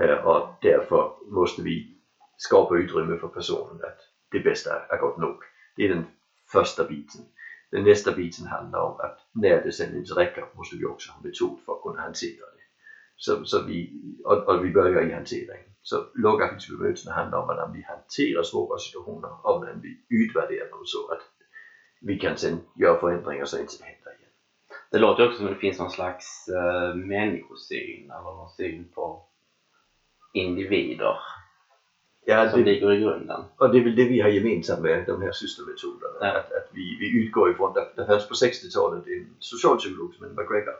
Ehm, 0.02 0.26
och 0.26 0.58
därför 0.62 1.12
måste 1.26 1.62
vi 1.62 1.96
skapa 2.36 2.76
utrymme 2.76 3.16
för 3.16 3.28
personen 3.28 3.80
att 3.84 3.98
det 4.30 4.40
bästa 4.40 4.70
är 4.88 4.98
gott 4.98 5.16
nog. 5.16 5.36
Det 5.76 5.84
är 5.84 5.88
den 5.88 6.06
första 6.52 6.84
biten. 6.84 7.20
Den 7.70 7.84
nästa 7.84 8.12
biten 8.12 8.46
handlar 8.46 8.80
om 8.80 9.00
att 9.00 9.16
när 9.32 9.62
det 9.62 9.72
sen 9.72 9.96
inte 9.96 10.14
räcker 10.14 10.44
måste 10.52 10.76
vi 10.76 10.84
också 10.84 11.10
ha 11.10 11.18
en 11.18 11.22
metod 11.26 11.58
för 11.66 11.72
att 11.72 11.82
kunna 11.82 12.00
hantera 12.02 12.46
det. 12.56 12.64
Så, 13.16 13.44
så 13.44 13.62
vi, 13.66 13.90
och, 14.24 14.48
och 14.48 14.64
vi 14.64 14.70
börjar 14.70 15.02
i 15.02 15.12
hanteringen. 15.12 15.73
Så 15.86 16.04
lågaffektivt 16.14 16.78
bemötande 16.78 17.12
handlar 17.20 17.38
om 17.38 17.50
att 17.50 17.74
vi 17.74 17.82
hanterar 17.82 18.42
svåra 18.42 18.78
situationer 18.78 19.46
och 19.46 19.64
när 19.64 19.74
vi 19.82 19.98
utvärderar 20.08 20.70
dem 20.70 20.82
så 20.84 21.08
att 21.12 21.22
vi 22.00 22.18
kan 22.18 22.36
sen 22.36 22.60
göra 22.80 23.00
förändringar 23.00 23.44
så 23.44 23.56
att 23.56 23.58
det 23.58 23.72
inte 23.72 23.84
händer 23.84 24.12
igen. 24.18 24.30
Det 24.90 24.98
låter 24.98 25.26
också 25.26 25.36
som 25.36 25.46
att 25.46 25.52
det 25.52 25.58
finns 25.58 25.78
någon 25.78 25.90
slags 25.90 26.48
eh, 26.48 26.94
människosyn 26.94 28.10
eller 28.10 28.32
någon 28.38 28.50
syn 28.50 28.88
på 28.94 29.22
individer 30.32 31.16
Ja, 32.26 32.50
som 32.50 32.58
det, 32.58 32.70
ligger 32.72 32.92
i 32.92 33.00
grunden. 33.00 33.40
och 33.56 33.72
det 33.72 33.78
är 33.78 33.84
väl 33.84 33.96
det 33.96 34.04
vi 34.04 34.20
har 34.20 34.28
gemensamt 34.28 34.80
med 34.80 35.04
de 35.06 35.22
här 35.22 35.32
systermetoderna. 35.32 36.14
Ja. 36.20 36.38
Att, 36.38 36.52
att 36.52 36.68
vi, 36.72 36.96
vi 37.00 37.22
utgår 37.22 37.50
ifrån, 37.50 37.72
det, 37.74 37.92
det 37.96 38.06
fanns 38.06 38.28
på 38.28 38.34
60-talet 38.34 39.06
en 39.06 39.36
socialpsykolog 39.38 40.14
som 40.14 40.24
hette 40.24 40.40
McGregor. 40.40 40.74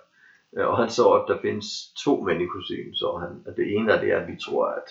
Øh, 0.57 0.67
og 0.67 0.71
Och 0.71 0.77
han 0.77 0.91
sa 0.91 1.17
att 1.17 1.27
det 1.27 1.39
finns 1.43 1.93
två 2.05 2.25
människosyn, 2.25 2.95
så 2.95 3.19
han. 3.19 3.43
at 3.47 3.57
det 3.57 3.65
ena 3.65 3.97
det 3.97 4.11
är 4.11 4.21
att 4.23 4.29
vi 4.29 4.37
tror 4.37 4.67
att 4.69 4.89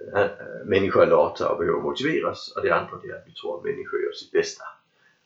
øh, 0.00 0.20
äh, 0.20 0.30
øh, 0.30 0.66
människor 0.66 1.02
är 1.02 1.06
lata 1.06 1.48
och 1.48 1.58
behöver 1.58 1.80
motiveras. 1.80 2.52
Och 2.56 2.62
det 2.62 2.70
andra 2.70 2.96
det 3.02 3.08
är 3.08 3.14
att 3.14 3.26
vi 3.26 3.32
tror 3.32 3.56
att 3.56 3.64
människor 3.64 4.00
gör 4.00 4.12
sitt 4.12 4.32
bästa. 4.32 4.64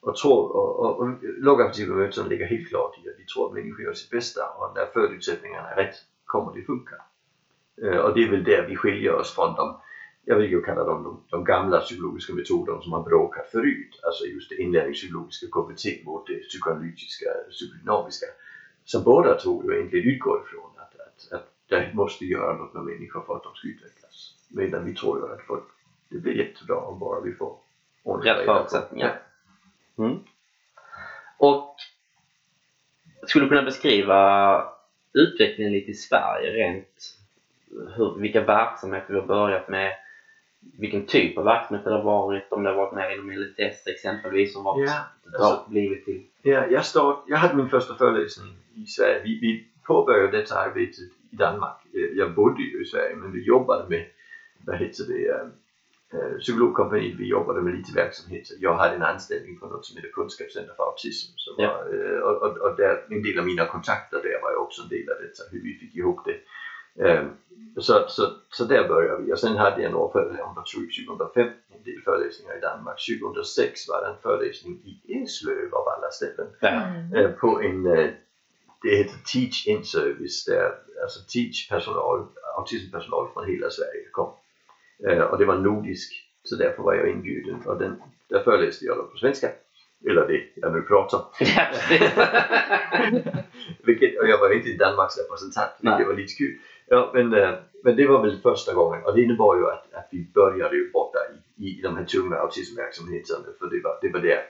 Och, 0.03 0.17
tror, 0.17 0.57
og, 0.57 0.81
og, 0.81 1.01
og 1.01 1.09
lågaffektiva 1.23 1.95
bemötanden 1.95 2.29
ligger 2.29 2.47
helt 2.47 2.69
klart 2.69 2.99
i 2.99 3.09
att 3.09 3.19
vi 3.19 3.25
tror 3.25 3.47
att 3.47 3.55
människor 3.55 3.85
gör 3.85 3.95
sitt 3.95 4.11
bästa 4.11 4.43
och 4.57 4.75
när 4.75 4.87
förutsättningarna 4.87 5.69
är 5.71 5.77
rätt 5.77 5.97
kommer 6.25 6.53
det 6.55 6.67
funka. 6.67 6.97
Og 7.83 8.05
Och 8.05 8.15
det 8.15 8.25
är 8.25 8.31
väl 8.31 8.45
där 8.45 8.67
vi 8.69 8.77
skiljer 8.77 9.15
oss 9.15 9.35
från 9.35 9.55
de 9.55 9.77
jag 10.25 10.37
vill 10.37 10.51
ju 10.51 10.63
kalla 10.63 10.85
dem 10.85 11.03
de, 11.03 11.25
de 11.31 11.45
gamla 11.45 11.81
psykologiska 11.81 12.33
metoderna 12.35 12.83
som 12.83 12.93
har 12.93 13.03
bråkat 13.03 13.47
förut. 13.51 14.01
Alltså 14.03 14.25
just 14.25 14.49
det 14.51 14.57
inlärningspsykologiska 14.57 15.47
KBT 15.47 16.05
mot 16.05 16.27
det 16.27 16.39
psykoanalytiska, 16.49 17.27
psykodynamiska. 17.51 18.27
Som 18.85 19.05
båda 19.05 19.35
två 19.35 19.63
ju 19.65 19.77
egentligen 19.77 20.09
utgår 20.09 20.43
ifrån 20.47 20.71
att, 20.77 20.95
att, 21.01 21.33
att 21.33 21.53
det 21.69 21.95
måste 21.95 22.25
göra 22.25 22.57
något 22.57 22.75
med 22.75 22.85
människor 22.85 23.23
för 23.27 23.37
att 23.37 23.43
de 23.43 23.55
ska 23.55 23.69
utvecklas. 23.69 24.35
Medan 24.49 24.85
vi 24.85 24.95
tror 24.95 25.19
ju 25.19 25.35
att 25.35 25.43
folk, 25.43 25.65
det 26.09 26.19
blir 26.19 26.33
jättebra 26.33 26.77
om 26.77 26.99
bara 26.99 27.21
vi 27.21 27.33
får 27.33 27.57
Rätt 28.05 28.45
förutsättningar. 28.45 29.21
Mm. 29.99 30.19
Och 31.39 31.77
skulle 33.27 33.45
du 33.45 33.49
kunna 33.49 33.63
beskriva 33.63 34.73
utvecklingen 35.13 35.73
lite 35.73 35.91
i 35.91 35.95
Sverige 35.95 36.51
rent 36.51 37.19
hur, 37.97 38.21
vilka 38.21 38.41
verksamheter 38.41 39.15
vi 39.15 39.21
har 39.21 39.27
börjat 39.27 39.69
med, 39.69 39.93
vilken 40.79 41.07
typ 41.07 41.39
av 41.39 41.45
verksamhet 41.45 41.85
det 41.85 41.91
har 41.91 42.03
varit, 42.03 42.53
om 42.53 42.63
det 42.63 42.69
har 42.69 42.77
varit 42.77 42.93
mer 42.93 43.11
inom 43.11 43.31
LSS 43.31 43.87
exempelvis 43.87 44.53
som 44.53 44.67
har 44.67 44.81
Ja, 44.81 45.01
alltså- 45.39 45.71
blivit 45.71 46.05
till 46.05 46.23
Ja, 46.43 46.67
jag, 46.67 46.85
start, 46.85 47.25
jag 47.27 47.37
hade 47.37 47.55
min 47.55 47.69
första 47.69 47.95
föreläsning 47.95 48.55
i 48.75 48.87
Sverige. 48.87 49.21
Vi, 49.25 49.39
vi 49.41 49.67
påbörjade 49.87 50.37
detta 50.39 50.55
arbetet 50.59 50.99
i 51.31 51.37
Danmark. 51.37 51.77
Jag 52.15 52.35
bodde 52.35 52.63
ju 52.63 52.83
i 52.83 52.85
Sverige 52.85 53.17
men 53.17 53.33
vi 53.33 53.43
jobbade 53.43 53.89
med, 53.89 54.05
vad 54.67 54.77
heter 54.77 55.05
det, 55.09 55.29
eh, 56.19 56.39
psykologkompaniet, 56.39 57.15
vi 57.19 57.27
jobbade 57.29 57.63
med 57.63 57.75
lite 57.75 57.93
verksamhet. 57.95 58.49
Jag 58.61 58.75
hade 58.77 58.95
en 58.95 59.03
anställning 59.03 59.59
på 59.59 59.67
något 59.67 59.87
som 59.87 59.97
heter 59.97 60.11
Kunskapscenter 60.13 60.75
för 60.77 60.83
autism. 60.85 61.33
Som 61.37 61.55
Ja. 61.59 61.69
var, 61.69 61.95
eh, 61.95 62.19
och, 62.21 62.43
och, 62.43 62.57
och 62.59 62.77
där, 62.77 63.05
en 63.11 63.23
del 63.23 63.39
av 63.39 63.47
mina 63.47 63.67
kontakter 63.67 64.17
där 64.23 64.43
var 64.43 64.51
ju 64.51 64.57
också 64.57 64.83
en 64.83 64.89
del 64.89 65.09
av 65.11 65.17
det, 65.23 65.37
så 65.37 65.43
hur 65.53 65.63
vi 65.63 65.75
fick 65.75 65.97
ihop 65.97 66.21
det. 66.25 66.37
Eh, 66.99 67.25
så, 67.77 68.05
så, 68.09 68.31
så 68.51 68.65
där 68.65 68.89
började 68.89 69.23
vi 69.23 69.33
och 69.33 69.39
sen 69.39 69.57
hade 69.57 69.83
jag 69.83 69.93
några 69.93 70.13
föreläsningar, 70.13 70.53
jag 70.57 70.67
tror 70.67 71.07
2005, 71.07 71.47
en 71.77 71.83
del 71.85 72.01
föreläsningar 72.05 72.57
i 72.57 72.61
Danmark. 72.61 72.97
2006 73.23 73.89
var 73.89 74.01
det 74.03 74.09
en 74.09 74.23
föreläsning 74.23 74.75
i 74.85 75.01
Eslöv 75.23 75.75
av 75.75 75.89
alla 75.89 76.11
ställen 76.11 76.47
Ja. 76.61 76.83
eh, 77.19 77.31
på 77.31 77.63
en, 77.63 77.87
eh, 77.87 78.11
det 78.83 78.97
heter 78.97 79.17
Teach 79.33 79.67
In 79.67 79.85
Service 79.85 80.45
där 80.45 80.73
alltså 81.03 81.21
Teach 81.33 81.69
personal, 81.69 82.27
autismpersonal 82.59 83.29
från 83.33 83.47
hela 83.47 83.71
Sverige 83.71 84.09
kom. 84.13 84.33
Eh, 85.09 85.21
och 85.21 85.39
det 85.39 85.45
var 85.45 85.59
nordisk 85.59 86.13
så 86.43 86.57
därför 86.57 86.83
var 86.83 86.95
jag 86.95 87.09
inbjuden 87.11 87.63
och 87.67 87.79
den, 87.79 88.03
där 88.29 88.43
föreläste 88.43 88.85
jag 88.85 88.97
då 88.97 89.03
på 89.03 89.17
svenska. 89.17 89.49
Eller 90.11 90.27
det 90.29 90.43
jag 90.55 90.73
nu 90.73 90.83
pratar. 90.83 91.21
Vilket, 93.87 94.21
och 94.21 94.29
jag 94.29 94.39
var 94.39 94.55
inte 94.55 94.73
Danmarks 94.85 95.19
representant, 95.19 95.71
Nej. 95.81 95.93
vilket 95.93 96.07
var 96.09 96.15
lite 96.21 96.35
kul. 96.35 96.59
Ja, 96.93 97.11
men, 97.15 97.35
eh, 97.35 97.55
men 97.85 97.97
det 97.97 98.07
var 98.07 98.23
väl 98.23 98.41
första 98.41 98.75
gången 98.75 99.05
och 99.05 99.15
det 99.15 99.23
innebar 99.23 99.57
ju 99.57 99.67
att, 99.67 99.93
att 99.93 100.09
vi 100.11 100.31
började 100.35 100.77
ju 100.77 100.91
borta 100.91 101.19
i, 101.57 101.79
i 101.79 101.83
de 101.83 101.97
här 101.97 102.05
tunga 102.05 102.37
autismverksamheterna 102.37 103.45
för 103.59 103.67
det 103.71 103.81
var, 103.85 103.99
det 104.03 104.13
var 104.13 104.21
det. 104.21 104.41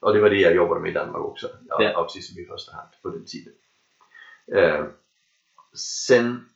Och 0.00 0.14
det 0.14 0.20
var 0.20 0.30
det 0.30 0.36
jag 0.40 0.54
jobbade 0.54 0.80
med 0.80 0.90
i 0.90 0.94
Danmark 0.94 1.24
också. 1.24 1.48
Ja. 1.68 1.92
Autism 1.94 2.38
i 2.38 2.46
första 2.46 2.72
hand 2.76 2.88
på 3.02 3.08
den 3.08 3.24
tiden. 3.24 3.52
Eh, 4.52 4.84
sen 6.06 6.48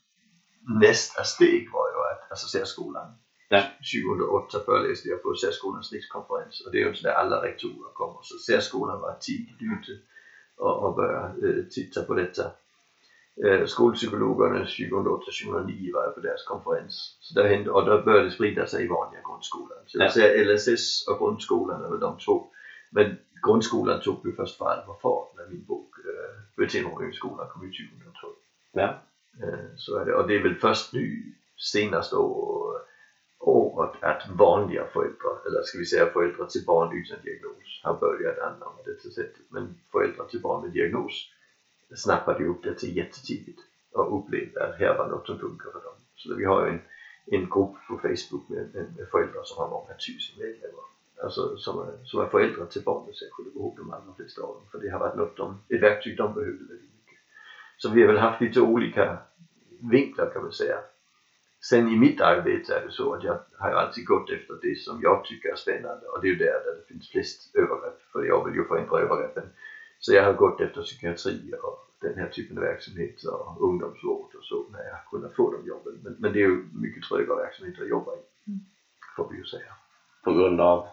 nästa 0.81 1.25
steg 1.25 1.73
var 1.73 1.89
ju 1.89 1.95
att, 1.95 2.31
alltså 2.31 2.47
särskolan. 2.59 3.15
Ja. 3.49 3.63
2008 4.03 4.59
föreläste 4.67 5.09
jag 5.09 5.23
på 5.23 5.35
särskolans 5.35 5.93
rikskonferens 5.93 6.67
och 6.67 6.73
det 6.73 6.83
är 6.83 6.87
ju 6.89 6.95
så 6.95 7.07
där 7.07 7.15
alla 7.15 7.43
rektorer 7.43 7.93
kommer. 7.95 8.19
Så 8.23 8.39
särskolan 8.39 9.01
var 9.01 9.17
tidigt 9.21 9.61
ute 9.61 9.93
och, 10.57 10.85
och 10.85 10.95
började 10.95 11.49
eh, 11.49 11.65
titta 11.65 12.03
på 12.03 12.15
detta. 12.15 12.43
Eh, 13.45 13.65
skolpsykologerna 13.65 14.65
2008-2009 14.65 15.93
var 15.93 16.03
jag 16.05 16.15
på 16.15 16.21
deras 16.21 16.43
konferens. 16.43 17.17
Så 17.21 17.35
där 17.35 17.45
hände, 17.49 17.71
och 17.71 17.85
då 17.85 17.99
började 17.99 18.25
det 18.27 18.31
sprida 18.31 18.67
sig 18.67 18.85
i 18.85 18.87
vanliga 18.87 19.21
grundskolan. 19.29 19.79
Så 19.87 19.99
jag 19.99 20.05
Ja. 20.07 20.11
säger 20.11 20.45
LSS 20.45 21.05
och 21.09 21.19
grundskolan 21.19 21.85
är 21.85 21.89
väl 21.89 21.99
de 21.99 22.17
två. 22.19 22.47
Men 22.91 23.17
grundskolan 23.47 24.01
tog 24.01 24.27
ju 24.27 24.33
först 24.33 24.57
för 24.59 24.65
allvar 24.65 24.97
fart 25.03 25.29
när 25.37 25.47
min 25.47 25.65
bok 25.65 25.89
eh, 25.99 26.41
Beteendemodell 26.57 27.11
i 27.11 27.13
skolan 27.13 27.47
kom 27.49 27.63
ut 27.65 27.73
2012. 27.93 28.33
Ja. 28.73 29.03
Eh, 29.43 29.59
Så 29.77 29.97
är 29.97 30.05
det. 30.05 30.15
Och 30.15 30.27
det 30.27 30.35
är 30.37 30.43
väl 30.43 30.55
först 30.55 30.93
nu 30.93 31.23
senaste 31.57 32.17
år, 32.17 32.81
året 33.39 34.03
att 34.03 34.23
vanliga 34.39 34.85
föräldrar, 34.87 35.47
eller 35.47 35.63
ska 35.63 35.79
vi 35.79 35.85
säga 35.85 36.07
föräldrar 36.07 36.47
till 36.47 36.65
barn 36.67 36.99
utan 36.99 37.19
diagnos, 37.25 37.81
har 37.83 37.95
börjat 37.95 38.39
anamma 38.39 38.79
detta 38.85 39.09
sättet. 39.11 39.43
Men 39.49 39.75
föräldrar 39.93 40.25
till 40.25 40.41
barn 40.41 40.63
med 40.63 40.71
diagnos 40.71 41.31
snappade 41.95 42.45
upp 42.45 42.63
det 42.63 42.75
till 42.75 42.97
jättetidigt 42.97 43.61
och 43.93 44.19
upplevde 44.19 44.67
att 44.67 44.79
här 44.79 44.99
var 44.99 45.09
något 45.09 45.27
som 45.27 45.39
funkar 45.39 45.71
för 45.71 45.81
dem. 45.81 45.95
Så 46.15 46.35
vi 46.35 46.45
har 46.45 46.67
ju 46.67 46.73
en, 46.73 46.81
en 47.27 47.51
grupp 47.51 47.75
på 47.89 47.99
Facebook 48.03 48.49
med, 48.49 48.75
med, 48.75 48.87
med 48.97 49.09
föräldrar 49.11 49.43
som 49.45 49.59
har 49.59 49.71
många 49.71 49.95
tusen 49.95 50.39
medlemmar. 50.39 50.85
Alltså 51.23 51.57
som 51.57 51.79
är, 51.79 52.05
som 52.05 52.21
är 52.21 52.27
föräldrar 52.27 52.67
till 52.67 52.83
barn 52.83 53.07
med 53.07 53.15
särskilda 53.15 53.51
behov, 53.51 53.75
de 53.77 53.91
allra 53.91 54.15
flesta 54.17 54.43
av 54.43 54.55
dem. 54.55 54.65
För 54.73 54.79
det 54.79 54.89
har 54.91 54.99
varit 54.99 55.17
något 55.17 55.37
de, 55.37 55.61
ett 55.69 55.83
verktyg 55.83 56.17
de 56.17 56.35
behövde 56.35 56.65
väldigt 56.65 56.95
mycket. 56.99 57.19
Så 57.77 57.91
vi 57.91 58.01
har 58.01 58.09
väl 58.09 58.19
haft 58.19 58.41
lite 58.41 58.61
olika 58.61 59.19
vinklar 59.91 60.31
kan 60.33 60.43
man 60.43 60.53
säga. 60.53 60.79
Sen 61.71 61.89
i 61.89 61.97
mitt 61.97 62.21
arbete 62.21 62.75
är 62.75 62.87
det 62.87 62.93
så 62.93 63.15
att 63.15 63.25
jag 63.25 63.41
har 63.59 63.71
alltid 63.71 64.07
gått 64.07 64.31
efter 64.31 64.59
det 64.63 64.79
som 64.79 65.01
jag 65.03 65.25
tycker 65.25 65.49
är 65.49 65.57
spännande 65.57 66.07
och 66.07 66.21
det 66.21 66.27
är 66.27 66.33
ju 66.33 66.39
där, 66.39 66.61
där 66.65 66.77
det 66.79 66.87
finns 66.89 67.11
flest 67.11 67.57
övergrepp. 67.57 68.03
För 68.13 68.25
jag 68.25 68.45
vill 68.45 68.55
ju 68.55 68.65
förändra 68.65 69.01
övergreppen. 69.01 69.45
Så 69.99 70.15
jag 70.15 70.25
har 70.25 70.33
gått 70.33 70.61
efter 70.61 70.83
psykiatri 70.83 71.55
och 71.63 71.84
den 72.15 72.25
här 72.25 72.31
typen 72.31 72.59
av 72.59 72.65
verksamhet 72.65 73.25
och 73.25 73.69
ungdomsvård 73.69 74.35
och 74.35 74.45
så 74.45 74.65
när 74.73 74.79
jag 74.79 74.99
kunnat 75.11 75.35
få 75.35 75.51
de 75.51 75.67
jobben. 75.69 76.01
Men, 76.03 76.17
men 76.19 76.33
det 76.33 76.39
är 76.39 76.49
ju 76.49 76.65
mycket 76.73 77.03
tröga 77.03 77.35
verksamheter 77.35 77.83
att 77.83 77.89
jobba 77.89 78.13
i. 78.15 78.19
Får 79.17 79.29
vi 79.31 79.37
ju 79.37 79.45
säga. 79.45 79.73
På 80.25 80.33
grund 80.33 80.61
av... 80.61 80.87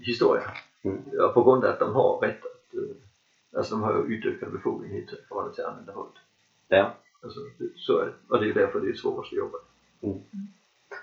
Historia. 0.00 0.42
Mm. 0.82 1.02
Ja, 1.12 1.28
på 1.28 1.42
grund 1.42 1.64
av 1.64 1.70
att 1.70 1.78
de 1.78 1.94
har 1.94 2.20
rätt 2.20 2.44
att, 2.44 2.74
eh, 2.74 3.58
alltså 3.58 3.74
de 3.74 3.82
har 3.82 3.94
ju 3.94 4.14
utökade 4.14 4.52
befogenheter 4.52 5.16
i 5.16 5.26
förhållande 5.28 5.54
till 5.54 5.64
att 5.64 5.70
använda 5.70 5.92
våld. 5.92 6.16
Ja. 6.68 6.94
Alltså, 7.22 7.40
det, 7.58 7.68
så 7.76 7.98
är 7.98 8.04
det. 8.04 8.12
Och 8.28 8.40
det 8.40 8.50
är 8.50 8.54
därför 8.54 8.80
det 8.80 8.88
är 8.88 8.94
svårast 8.94 9.32
att 9.32 9.38
jobba. 9.38 9.58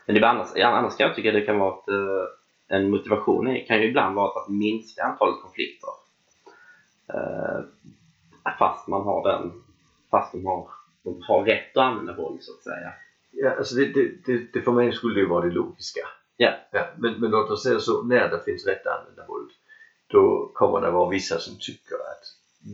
Men 0.05 0.15
det 0.15 0.21
är 0.21 0.25
annars, 0.25 0.47
annars 0.55 0.97
kan 0.97 1.07
jag 1.07 1.15
tycka 1.15 1.31
det 1.31 1.41
kan 1.41 1.59
vara 1.59 1.73
ett, 1.73 1.87
eh, 1.87 2.77
en 2.77 2.89
motivation 2.89 3.59
kan 3.67 3.81
ju 3.81 3.89
ibland 3.89 4.15
vara 4.15 4.41
att 4.41 4.49
minska 4.49 5.03
antalet 5.03 5.41
konflikter. 5.41 5.89
Eh, 7.13 7.59
fast 8.85 8.87
man 8.87 9.03
har 9.03 9.23
den, 9.23 9.51
fast 10.11 10.31
de 10.31 10.45
har, 10.45 10.69
de 11.03 11.21
har 11.21 11.45
rätt 11.45 11.77
att 11.77 11.83
använda 11.83 12.15
våld 12.15 12.43
så 12.43 12.51
att 12.51 12.63
säga. 12.63 12.93
Ja, 13.31 13.51
alltså 13.57 13.75
det, 13.75 13.85
det, 13.85 14.25
det, 14.25 14.53
det 14.53 14.61
för 14.61 14.71
mig 14.71 14.93
skulle 14.93 15.21
det 15.21 15.27
vara 15.27 15.45
det 15.45 15.51
logiska. 15.51 16.01
Ja. 16.37 16.53
ja 16.71 16.87
men, 16.97 17.13
men 17.19 17.31
låt 17.31 17.51
oss 17.51 17.63
säga 17.63 17.79
så, 17.79 18.03
när 18.03 18.29
det 18.29 18.43
finns 18.45 18.65
rätt 18.65 18.85
att 18.87 18.99
använda 18.99 19.25
våld, 19.27 19.51
då 20.07 20.51
kommer 20.53 20.81
det 20.81 20.91
vara 20.91 21.09
vissa 21.09 21.39
som 21.39 21.55
tycker 21.59 21.95
att 21.95 22.23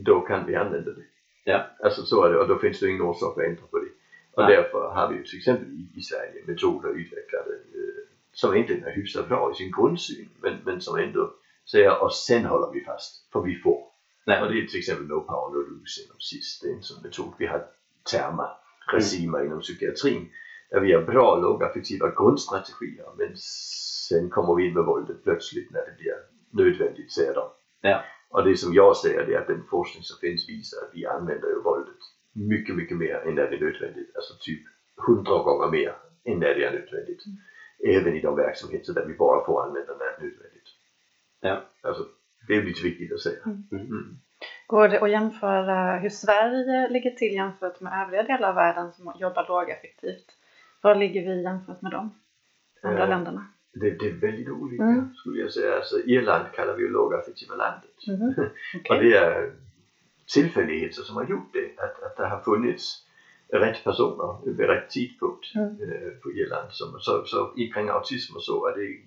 då 0.05 0.21
kan 0.21 0.45
vi 0.45 0.55
använda 0.55 0.91
det. 0.91 1.03
Ja. 1.43 1.65
Alltså 1.83 2.01
så 2.01 2.23
är 2.23 2.29
det, 2.29 2.39
och 2.39 2.47
då 2.47 2.57
finns 2.57 2.79
det 2.79 2.89
ingen 2.89 3.01
orsak 3.01 3.37
att 3.37 3.43
ändra 3.43 3.63
på 3.71 3.79
det. 3.79 3.91
Och 4.33 4.43
Nej. 4.43 4.55
därför 4.55 4.89
har 4.89 5.07
vi 5.07 5.15
ju 5.15 5.23
till 5.23 5.37
exempel 5.37 5.67
i, 5.67 5.99
i 5.99 6.01
Sverige 6.01 6.43
metoder 6.45 6.89
utvecklade 6.89 7.53
eh, 7.53 8.03
som 8.33 8.53
egentligen 8.53 8.83
är 8.83 8.91
hyfsat 8.91 9.27
bra 9.27 9.51
i 9.51 9.55
sin 9.55 9.71
grundsyn, 9.71 10.29
men, 10.41 10.57
men 10.65 10.81
som 10.81 10.97
ändå 10.97 11.33
säger 11.71 12.03
och 12.03 12.13
sen 12.13 12.45
håller 12.45 12.71
vi 12.73 12.83
fast, 12.83 13.31
för 13.33 13.41
vi 13.41 13.55
får. 13.55 13.91
Nej. 14.25 14.41
Och 14.41 14.51
det 14.51 14.61
är 14.61 14.67
till 14.67 14.79
exempel 14.79 15.07
No 15.07 15.21
Power 15.21 15.59
No 15.59 15.60
Lose 15.81 16.01
inom 16.01 16.19
SIS. 16.19 16.61
Sån 16.81 17.03
metod. 17.03 17.33
Vi 17.37 17.45
har 17.45 17.67
terma, 18.11 18.47
regimer 18.93 19.45
inom 19.45 19.59
psykiatrin 19.59 20.29
där 20.69 20.79
vi 20.79 20.93
har 20.93 21.01
bra 21.01 21.35
lågaffektiva 21.35 22.13
grundstrategier 22.15 23.09
men 23.17 23.31
sen 24.09 24.29
kommer 24.29 24.55
vi 24.55 24.67
in 24.67 24.73
med 24.73 24.83
våldet 24.83 25.23
plötsligt 25.23 25.71
när 25.71 25.85
det 25.85 25.95
blir 25.97 26.17
nödvändigt, 26.49 27.11
säger 27.11 27.33
de. 27.33 27.49
Ja. 27.81 28.03
Och 28.29 28.43
det 28.43 28.55
som 28.57 28.73
jag 28.73 28.97
säger 28.97 29.25
det 29.25 29.33
är 29.33 29.41
att 29.41 29.47
den 29.47 29.63
forskning 29.69 30.03
som 30.03 30.19
finns 30.19 30.49
visar 30.49 30.77
att 30.81 30.93
vi 30.93 31.05
använder 31.05 31.47
ju 31.47 31.61
våldet 31.61 32.01
mycket, 32.33 32.75
mycket 32.75 32.97
mer 32.97 33.15
än 33.15 33.35
när 33.35 33.49
det 33.49 33.55
är 33.55 33.61
nödvändigt. 33.61 34.15
Alltså 34.15 34.33
typ 34.39 34.63
hundra 35.07 35.43
gånger 35.43 35.71
mer 35.71 35.95
än 36.23 36.39
när 36.39 36.55
det 36.55 36.63
är 36.63 36.71
nödvändigt. 36.71 37.23
Även 37.85 38.15
i 38.15 38.21
de 38.21 38.35
verksamheter 38.35 38.93
där 38.93 39.05
vi 39.05 39.13
bara 39.13 39.45
får 39.45 39.65
använda 39.65 39.91
när 39.91 40.05
det 40.05 40.15
är 40.17 40.21
nödvändigt. 40.23 40.69
Ja. 41.41 41.63
Alltså, 41.81 42.03
det 42.47 42.55
är 42.55 42.63
lite 42.63 42.83
viktigt 42.83 43.13
att 43.13 43.19
säga. 43.19 43.43
Mm. 43.71 44.19
Går 44.71 44.87
det 44.87 44.99
att 45.01 45.11
jämföra 45.11 45.99
hur 45.99 46.09
Sverige 46.09 46.89
ligger 46.89 47.11
till 47.11 47.33
jämfört 47.33 47.79
med 47.81 48.03
övriga 48.03 48.23
delar 48.23 48.49
av 48.49 48.55
världen 48.55 48.91
som 48.93 49.13
jobbar 49.19 49.45
lågeffektivt? 49.47 50.25
Var 50.81 50.95
ligger 50.95 51.21
vi 51.21 51.43
jämfört 51.43 51.81
med 51.81 51.91
de 51.91 52.11
andra 52.83 53.03
Eh, 53.03 53.09
länderna? 53.09 53.45
Det, 53.73 53.89
det 53.89 54.05
är 54.05 54.13
väldigt 54.21 54.49
olika 54.49 54.83
Mm. 54.83 55.13
skulle 55.15 55.39
jag 55.39 55.51
säga. 55.51 55.75
Alltså, 55.75 55.99
Irland 55.99 56.45
kallar 56.55 56.73
vi 56.75 56.81
ju 56.83 56.89
lågaffektiva 56.89 57.55
landet. 57.55 57.97
Mhm. 58.07 58.29
Och 58.37 58.95
Okej. 58.95 59.09
det 59.09 59.17
är 59.17 59.53
tillfälligheter 60.33 61.01
som 61.01 61.15
har 61.15 61.25
gjort 61.25 61.53
det. 61.53 61.83
Att, 61.83 62.03
att 62.03 62.17
det 62.17 62.27
har 62.27 62.39
funnits 62.39 63.05
rätt 63.53 63.83
personer 63.83 64.45
vid 64.57 64.67
rätt 64.67 64.89
tidpunkt 64.89 65.55
Mm. 65.55 65.67
eh, 65.81 66.11
på 66.23 66.31
Irland. 66.31 66.71
Som, 66.71 66.99
så, 66.99 67.23
så 67.25 67.53
i 67.57 67.67
kring 67.71 67.89
autism 67.89 68.35
och 68.35 68.43
så 68.43 68.67
är 68.67 68.75
det 68.77 68.97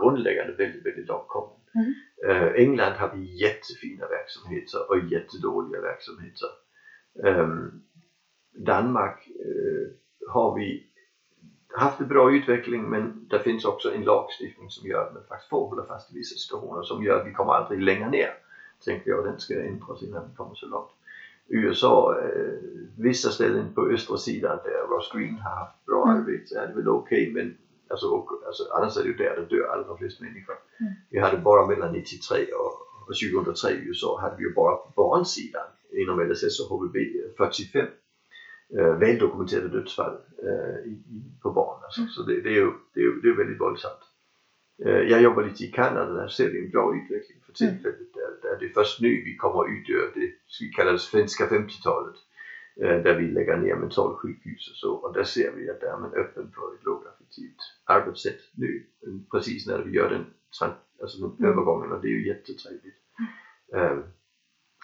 grundläggande 0.00 0.52
väldigt, 0.52 0.86
väldigt 0.86 1.08
långt 1.08 1.28
kommet. 1.28 1.61
Mm. 1.74 1.94
Eh, 2.28 2.52
England 2.62 2.92
har 2.92 3.10
vi 3.14 3.24
jättefina 3.42 4.06
verksamheter 4.08 4.90
och 4.90 4.98
jättedåliga 4.98 5.80
verksamheter. 5.80 6.48
Ehm, 7.24 7.82
Danmark 8.52 9.28
eh, 9.44 9.88
har 10.28 10.54
vi 10.58 10.86
haft 11.74 12.00
en 12.00 12.08
bra 12.08 12.32
utveckling 12.32 12.82
men 12.90 13.26
det 13.30 13.38
finns 13.38 13.64
också 13.64 13.94
en 13.94 14.04
lagstiftning 14.04 14.70
som 14.70 14.88
gör 14.88 15.06
att 15.06 15.14
man 15.14 15.22
faktiskt 15.28 15.50
får 15.50 15.68
hålla 15.68 15.84
fast 15.86 16.12
i 16.12 16.14
vissa 16.14 16.36
situationer 16.36 16.82
som 16.82 17.02
gör 17.02 17.20
att 17.20 17.26
vi 17.26 17.32
kommer 17.32 17.52
aldrig 17.52 17.80
längre 17.82 18.10
ner. 18.10 18.30
Tänker 18.84 19.10
jag, 19.10 19.24
den 19.24 19.40
ska 19.40 19.62
ändras 19.62 20.02
innan 20.02 20.28
vi 20.30 20.36
kommer 20.36 20.54
så 20.54 20.66
långt. 20.66 20.90
USA, 21.48 22.18
eh, 22.18 22.52
vissa 22.98 23.30
ställen 23.30 23.74
på 23.74 23.86
östra 23.86 24.16
sidan 24.16 24.58
där 24.64 24.86
Ross 24.96 25.12
Green 25.14 25.34
har 25.34 25.50
haft 25.50 25.86
bra 25.86 26.04
Mm. 26.04 26.16
arbete 26.16 26.46
så 26.46 26.58
är 26.58 26.66
det 26.66 26.74
väl 26.74 26.88
okej 26.88 27.32
men 27.32 27.56
alltså, 27.92 28.06
och, 28.06 28.28
alltså, 28.46 28.62
annars 28.76 28.96
är 28.96 29.02
det 29.02 29.08
ju 29.08 29.16
där 29.16 29.36
det 29.36 29.56
dör 29.56 29.66
allra 29.72 29.96
flest 29.96 30.20
människor. 30.20 30.56
Mm. 30.80 30.92
Vi 31.10 31.18
hade 31.18 31.38
bara 31.38 31.66
mellan 31.66 31.92
93 31.92 32.46
och, 32.52 32.74
och 33.08 33.14
2003 33.34 33.70
i 33.70 33.88
USA 33.88 34.20
hade 34.20 34.36
vi 34.36 34.42
ju 34.42 34.52
bara 34.52 34.76
på 34.76 34.92
barnsidan 34.96 35.68
inom 35.92 36.20
LSS 36.20 36.60
och 36.60 36.68
HVB 36.68 36.96
45 37.36 37.86
eh, 38.78 38.94
väldokumenterade 38.98 39.68
dödsfall 39.68 40.16
eh, 40.48 40.92
i, 40.92 41.02
på 41.42 41.50
barn. 41.50 41.80
Alltså. 41.84 42.00
Mm. 42.00 42.10
Så 42.10 42.22
det, 42.22 42.40
det, 42.40 42.48
är 42.48 42.60
ju, 42.64 42.72
det, 42.94 43.00
är 43.00 43.04
ju, 43.04 43.20
det 43.20 43.28
är 43.28 43.36
väldigt 43.36 43.60
våldsamt. 43.60 44.02
Eh, 44.84 45.02
jag 45.12 45.22
jobbar 45.22 45.42
lite 45.42 45.64
i 45.64 45.66
Kanada, 45.66 46.12
där 46.12 46.28
ser 46.28 46.50
vi 46.50 46.64
en 46.64 46.70
bra 46.70 46.94
utveckling 46.96 47.38
för 47.46 47.52
tillfället. 47.52 48.14
Där, 48.14 48.30
där 48.42 48.56
det 48.60 48.66
är 48.66 48.72
först 48.74 49.00
nu 49.00 49.08
vi 49.08 49.36
kommer 49.36 49.72
ut 49.72 49.88
ur 49.88 50.10
det 50.14 50.32
vi 50.60 50.68
kallar 50.68 50.92
det 50.92 50.98
svenska 50.98 51.46
50-talet. 51.46 52.16
Eh, 52.80 53.02
där 53.02 53.14
vi 53.14 53.28
lägger 53.28 53.56
ner 53.56 53.74
mentalsjukhus 53.74 54.68
och 54.70 54.76
så. 54.76 54.92
Och 54.94 55.12
där 55.12 55.24
ser 55.24 55.50
vi 55.50 55.70
att 55.70 55.80
där 55.80 55.92
är 55.92 55.96
man 55.98 56.14
öppen 56.14 56.50
för 56.54 56.74
ett 56.74 56.84
lågaffektivt 56.84 57.56
arbetssätt 57.84 58.40
nu 58.54 58.86
precis 59.30 59.66
när 59.66 59.78
vi 59.82 59.90
gör 59.90 60.08
den, 60.08 60.24
alltså 61.02 61.18
den 61.18 61.36
Mm. 61.38 61.52
övergången 61.52 61.92
och 61.92 62.00
det 62.00 62.08
är 62.08 62.10
ju 62.18 62.26
jättetrevligt. 62.28 62.96
Ehm, 63.74 64.02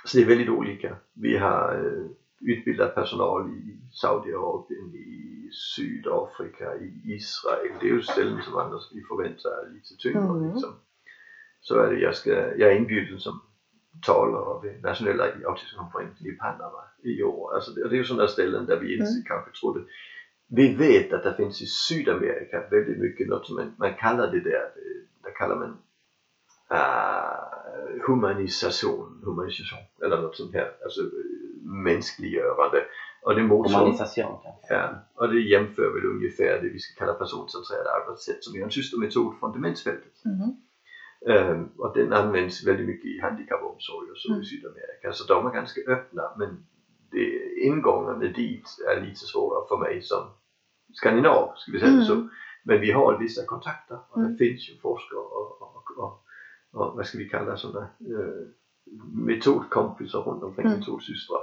så 0.05 0.17
det 0.19 0.23
är 0.25 0.29
väldigt 0.29 0.49
olika. 0.49 0.97
Vi 1.13 1.37
har 1.37 1.75
eh, 1.75 2.07
utbildat 2.41 2.95
personal 2.95 3.49
i 3.49 3.79
Saudiarabien, 3.93 4.95
i 4.95 5.49
Sydafrika, 5.53 6.77
i 6.77 7.03
Israel. 7.05 7.73
Det 7.81 7.89
är 7.89 7.93
ju 7.93 8.03
ställen 8.03 8.43
som 8.43 8.57
annars 8.57 8.83
vi 8.95 9.03
förväntar 9.03 9.51
är 9.51 9.71
lite 9.73 9.97
tyngre. 9.99 10.19
Mm. 10.19 10.53
Liksom. 10.53 10.75
Så 11.61 11.79
är 11.79 11.91
det, 11.93 11.99
jag, 12.01 12.15
ska, 12.15 12.31
jag 12.31 12.73
är 12.73 12.77
inbjuden 12.77 13.19
som 13.19 13.41
talare 14.07 14.61
vid 14.63 14.83
nationella 14.83 15.25
autismkonferensen 15.47 16.27
i 16.27 16.33
Panama 16.33 16.83
i 17.03 17.23
år. 17.23 17.55
Alltså 17.55 17.71
det, 17.71 17.89
det 17.89 17.95
är 17.95 17.99
ju 17.99 18.05
sådana 18.05 18.29
ställen 18.29 18.67
där 18.67 18.77
vi 18.77 18.93
inte 18.93 19.11
Mm. 19.11 19.23
kanske 19.25 19.51
trodde. 19.61 19.81
Vi 20.51 20.75
vet 20.75 21.13
att 21.13 21.23
det 21.23 21.35
finns 21.37 21.63
i 21.63 21.67
Sydamerika 21.67 22.69
väldigt 22.71 22.99
mycket 22.99 23.29
något 23.29 23.47
som 23.47 23.57
man, 23.57 23.75
man 23.79 23.95
kallar 23.95 24.27
det 24.31 24.41
där, 24.41 24.67
där 25.23 25.31
kallar 25.39 25.57
man 25.57 25.79
uh, 26.73 28.03
humanisation, 28.07 29.23
humanisation 29.25 29.79
eller 30.05 30.21
något 30.21 30.37
sånt 30.37 30.55
här, 30.55 30.71
alltså 30.85 31.01
mänskliggörande. 31.63 32.85
Och 33.23 33.35
det 33.35 33.43
motsvarar 33.43 33.85
Humanisation 33.85 34.39
kanske. 34.43 34.75
Ja, 34.75 34.95
och 35.15 35.29
det 35.29 35.41
jämför 35.41 35.91
väl 35.95 36.05
ungefär 36.05 36.63
det 36.63 36.69
vi 36.69 36.79
ska 36.79 37.05
kalla 37.05 37.15
personcentrerade 37.19 37.91
arbetssätt 37.91 38.45
som 38.45 38.55
är 38.61 38.65
en 38.65 38.71
systermetod 38.71 39.39
från 39.39 39.53
demensfältet. 39.53 40.13
Mhm. 40.25 40.57
Ehm, 41.27 41.69
och 41.77 41.95
den 41.95 42.13
används 42.13 42.67
väldigt 42.67 42.87
mycket 42.87 43.05
i 43.05 43.21
handikappomsorg 43.21 44.11
och 44.11 44.19
så 44.19 44.29
Mm. 44.29 44.41
i 44.41 44.45
Sydamerika. 44.45 45.13
Så 45.13 45.25
de 45.25 45.47
är 45.47 45.51
ganska 45.51 45.81
öppna 45.81 46.23
men 46.39 46.65
det, 47.11 47.55
ingångarna 47.61 48.27
dit 48.29 48.65
är 48.89 49.01
lite 49.01 49.25
svåra 49.27 49.69
för 49.69 49.77
mig 49.77 50.03
som 50.03 50.31
skandinav, 50.93 51.53
ska 51.57 51.73
vi 51.73 51.79
säga 51.81 51.93
det 51.93 52.05
så. 52.05 52.13
Mm. 52.15 52.29
Men 52.63 52.81
vi 52.81 52.91
har 52.91 53.19
vissa 53.19 53.45
kontakter 53.47 53.99
och 54.09 54.19
Mm. 54.19 54.31
det 54.31 54.37
finns 54.37 54.69
ju 54.71 54.79
forskare 54.79 55.19
och, 55.19 55.63
och, 55.63 55.91
och, 55.99 56.23
och 56.73 56.97
vad 56.97 57.07
ska 57.07 57.19
vi 57.19 57.29
kalla 57.29 57.57
sådana 57.57 57.87
eh, 58.01 58.47
metodkompisar 59.13 60.21
runt 60.21 60.43
omkring, 60.43 60.67
Mm. 60.67 60.79
metodsystrar 60.79 61.41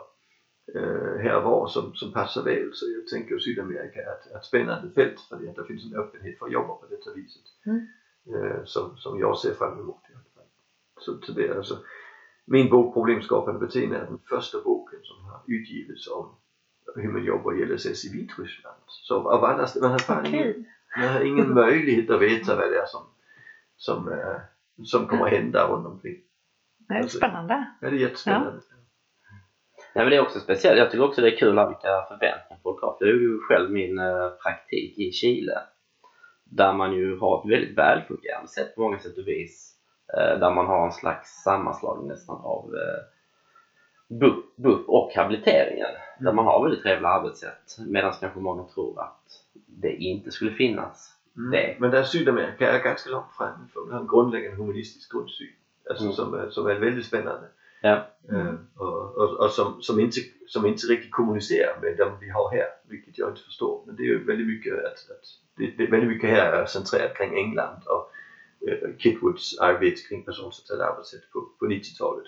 eh, 0.75 1.15
här 1.23 1.37
och 1.37 1.43
var 1.43 1.67
som, 1.67 1.93
som 1.93 2.11
passar 2.11 2.43
väl. 2.43 2.69
Så 2.73 2.85
jag 2.95 3.07
tänker 3.07 3.35
att 3.35 3.41
Sydamerika 3.41 3.99
är 3.99 4.11
ett, 4.11 4.35
ett 4.35 4.43
spännande 4.45 4.89
fält 4.95 5.19
för 5.29 5.37
det, 5.37 5.49
att 5.49 5.55
det 5.55 5.65
finns 5.65 5.85
en 5.85 5.99
öppenhet 5.99 6.39
för 6.39 6.45
att 6.45 6.51
jobba 6.51 6.73
på 6.75 6.85
detta 6.89 7.13
viset. 7.15 7.41
Mm. 7.65 7.81
Eh, 8.33 8.63
som, 8.65 8.97
som 8.97 9.19
jag 9.19 9.37
ser 9.37 9.53
fram 9.53 9.79
emot 9.79 10.01
i 10.09 10.13
alla 10.13 10.23
fall. 10.35 10.49
Så, 10.99 11.21
så 11.21 11.31
det 11.31 11.47
är 11.47 11.55
alltså 11.57 11.77
min 12.45 12.69
bok 12.69 12.93
Problemskapande 12.93 13.59
beteende 13.59 13.97
är 13.97 14.05
den 14.05 14.19
första 14.29 14.61
boken 14.61 14.99
som 15.03 15.25
har 15.25 15.41
utgivits 15.47 16.07
om 16.09 16.35
hur 16.95 17.11
man 17.11 17.25
jobbar 17.25 17.53
i 17.53 17.65
LSS 17.65 18.05
i 18.05 18.17
Vitryssland. 18.21 18.77
Så 18.87 19.15
av 19.29 19.43
alla, 19.43 19.67
man 19.81 19.91
har 19.91 19.99
fan 19.99 20.25
ingen, 20.25 20.65
man 20.97 21.07
har 21.07 21.21
ingen 21.21 21.53
möjlighet 21.63 22.09
att 22.09 22.21
veta 22.21 22.55
vad 22.55 22.71
det 22.71 22.77
är 22.77 22.85
som, 22.85 23.01
som, 23.75 24.11
eh, 24.11 24.35
som 24.83 25.07
kommer 25.07 25.25
att 25.25 25.31
hända 25.31 25.67
runt 25.67 25.87
omkring. 25.87 26.21
Det 26.87 26.93
är 26.93 26.97
Alltså- 26.97 27.17
spännande. 27.17 27.67
Ja, 27.81 27.89
det 27.89 27.95
är 27.95 27.99
jättespännande. 27.99 28.51
Nej, 29.95 30.05
men 30.05 30.09
det 30.09 30.15
är 30.15 30.21
också 30.21 30.39
speciellt. 30.39 30.77
Jag 30.79 30.91
tycker 30.91 31.03
också 31.05 31.21
det 31.21 31.27
är 31.33 31.37
kul 31.37 31.49
vilka 31.49 32.05
förväntningar 32.07 32.59
folk 32.63 32.81
har. 32.81 32.97
Jag 32.99 33.09
gjorde 33.09 33.23
ju 33.23 33.39
själv 33.39 33.71
min 33.71 33.99
eh, 33.99 34.29
praktik 34.29 34.97
i 34.99 35.11
Chile. 35.11 35.53
Där 36.49 36.73
man 36.73 36.93
ju 36.93 37.17
har 37.17 37.39
ett 37.39 37.51
väldigt 37.51 37.77
välfungerande 37.77 38.47
sätt 38.47 38.75
på 38.75 38.81
många 38.81 38.99
sätt 38.99 39.17
och 39.17 39.27
vis. 39.27 39.75
Eh, 40.13 40.39
där 40.39 40.51
man 40.51 40.65
har 40.65 40.85
en 40.85 40.91
slags 40.91 41.43
sammanslagning 41.43 42.07
nästan 42.07 42.35
av 42.35 42.75
eh, 42.75 43.03
BUP, 44.17 44.55
BUP 44.55 44.89
och 44.89 45.11
habiliteringen. 45.15 45.87
Där 46.19 46.33
man 46.33 46.45
har 46.45 46.63
väldigt 46.63 46.83
trevliga 46.83 47.09
arbetssätt. 47.09 47.77
Medan 47.87 48.13
kanske 48.19 48.39
många 48.39 48.63
tror 48.63 49.01
att 49.01 49.23
det 49.67 49.91
inte 49.95 50.31
skulle 50.31 50.51
finnas. 50.51 51.11
Mm. 51.37 51.51
Det. 51.51 51.75
Men 51.79 51.91
där 51.91 52.03
Sydamerika 52.03 52.71
är 52.71 52.83
ganska 52.83 53.09
långt 53.09 53.33
fram 53.37 53.69
de 53.73 53.91
har 53.91 53.99
en 53.99 54.07
grundläggande 54.07 54.57
humanistisk 54.57 55.11
grundsyn. 55.11 55.47
Alltså 55.89 56.03
Mm. 56.03 56.15
som, 56.15 56.33
är, 56.33 56.49
som 56.49 56.67
är 56.67 56.75
väldigt 56.75 57.05
spännande. 57.05 57.47
Ja. 57.81 58.07
Eh, 58.31 58.53
och, 58.75 59.17
och, 59.17 59.39
och 59.39 59.51
som, 59.51 59.81
som, 59.81 59.99
inte, 59.99 60.19
som 60.47 60.65
inte 60.65 60.87
riktigt 60.87 61.11
kommunicerar 61.11 61.81
med 61.81 61.97
dem 61.97 62.11
vi 62.21 62.29
har 62.29 62.51
här, 62.51 62.67
vilket 62.89 63.17
jag 63.17 63.29
inte 63.29 63.41
förstår. 63.41 63.83
Men 63.85 63.95
det 63.95 64.03
är 64.03 64.05
ju 64.05 64.25
väldigt 64.25 64.47
mycket 64.47 64.73
att, 64.73 64.85
att 64.85 65.25
det, 65.57 65.67
det, 65.77 65.91
väldigt 65.91 66.09
mycket 66.09 66.29
här 66.29 66.51
är 66.51 66.65
centrerat 66.65 67.17
kring 67.17 67.33
England 67.37 67.81
och 67.85 68.09
eh, 68.69 68.95
Kitwoods 68.97 69.59
arbete 69.59 70.01
kring 70.09 70.23
personcentrerade 70.23 70.85
arbetssätt 70.85 71.29
på, 71.33 71.39
på 71.59 71.65
90-talet. 71.65 72.25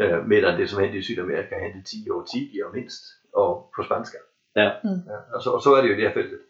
Eh, 0.00 0.22
medan 0.24 0.56
det 0.56 0.66
som 0.66 0.78
hände 0.78 0.96
i 0.96 1.02
Sydamerika 1.02 1.58
hände 1.58 1.82
tio 1.84 2.10
år 2.10 2.24
tidigare 2.26 2.72
minst, 2.72 3.02
och 3.32 3.72
på 3.72 3.82
spanska. 3.82 4.18
Ja. 4.52 4.80
Mm. 4.84 5.00
och, 5.34 5.42
så, 5.42 5.52
och 5.54 5.62
så 5.62 5.74
är 5.74 5.82
det 5.82 5.88
ju 5.88 5.94
i 5.94 6.00
det 6.00 6.08
här 6.08 6.14
fältet. 6.14 6.40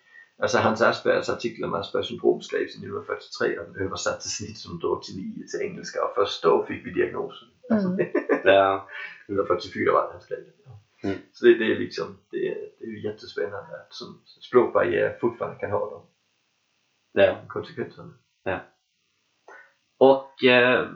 Alltså 0.42 0.58
Hans 0.58 0.82
Aspergers 0.82 1.28
artikel 1.28 1.64
om 1.64 1.74
Aspergers 1.74 2.08
syndrom 2.08 2.40
skrevs 2.40 2.74
1943 2.74 3.58
och 3.58 3.72
den 3.72 3.86
översattes 3.86 4.40
1989 4.40 5.44
till 5.50 5.60
engelska 5.60 6.04
och 6.04 6.14
först 6.14 6.42
då 6.42 6.64
fick 6.68 6.86
vi 6.86 6.90
diagnosen. 6.90 7.48
Alltså, 7.70 7.88
Mm. 7.88 8.06
Ja. 8.44 8.88
1944 9.28 9.92
var 9.92 10.02
det 10.06 10.12
han 10.12 10.20
skrev 10.20 10.38
det. 10.38 10.52
Ja. 11.02 11.08
Mm. 11.08 11.20
Så 11.32 11.44
det, 11.44 11.54
det 11.54 11.64
är 11.72 11.74
liksom, 11.74 12.18
det 12.30 12.48
är, 12.48 12.68
det 12.78 12.84
är 12.84 13.04
jättespännande 13.04 13.80
att 13.80 13.92
som 13.92 14.20
språkbarriär 14.40 15.16
fortfarande 15.20 15.56
kan 15.58 15.70
ha 15.70 15.90
de 15.90 16.02
Ja. 17.22 17.36
konsekvenserna. 17.48 18.10
Och 19.98 20.44
eh, 20.44 20.86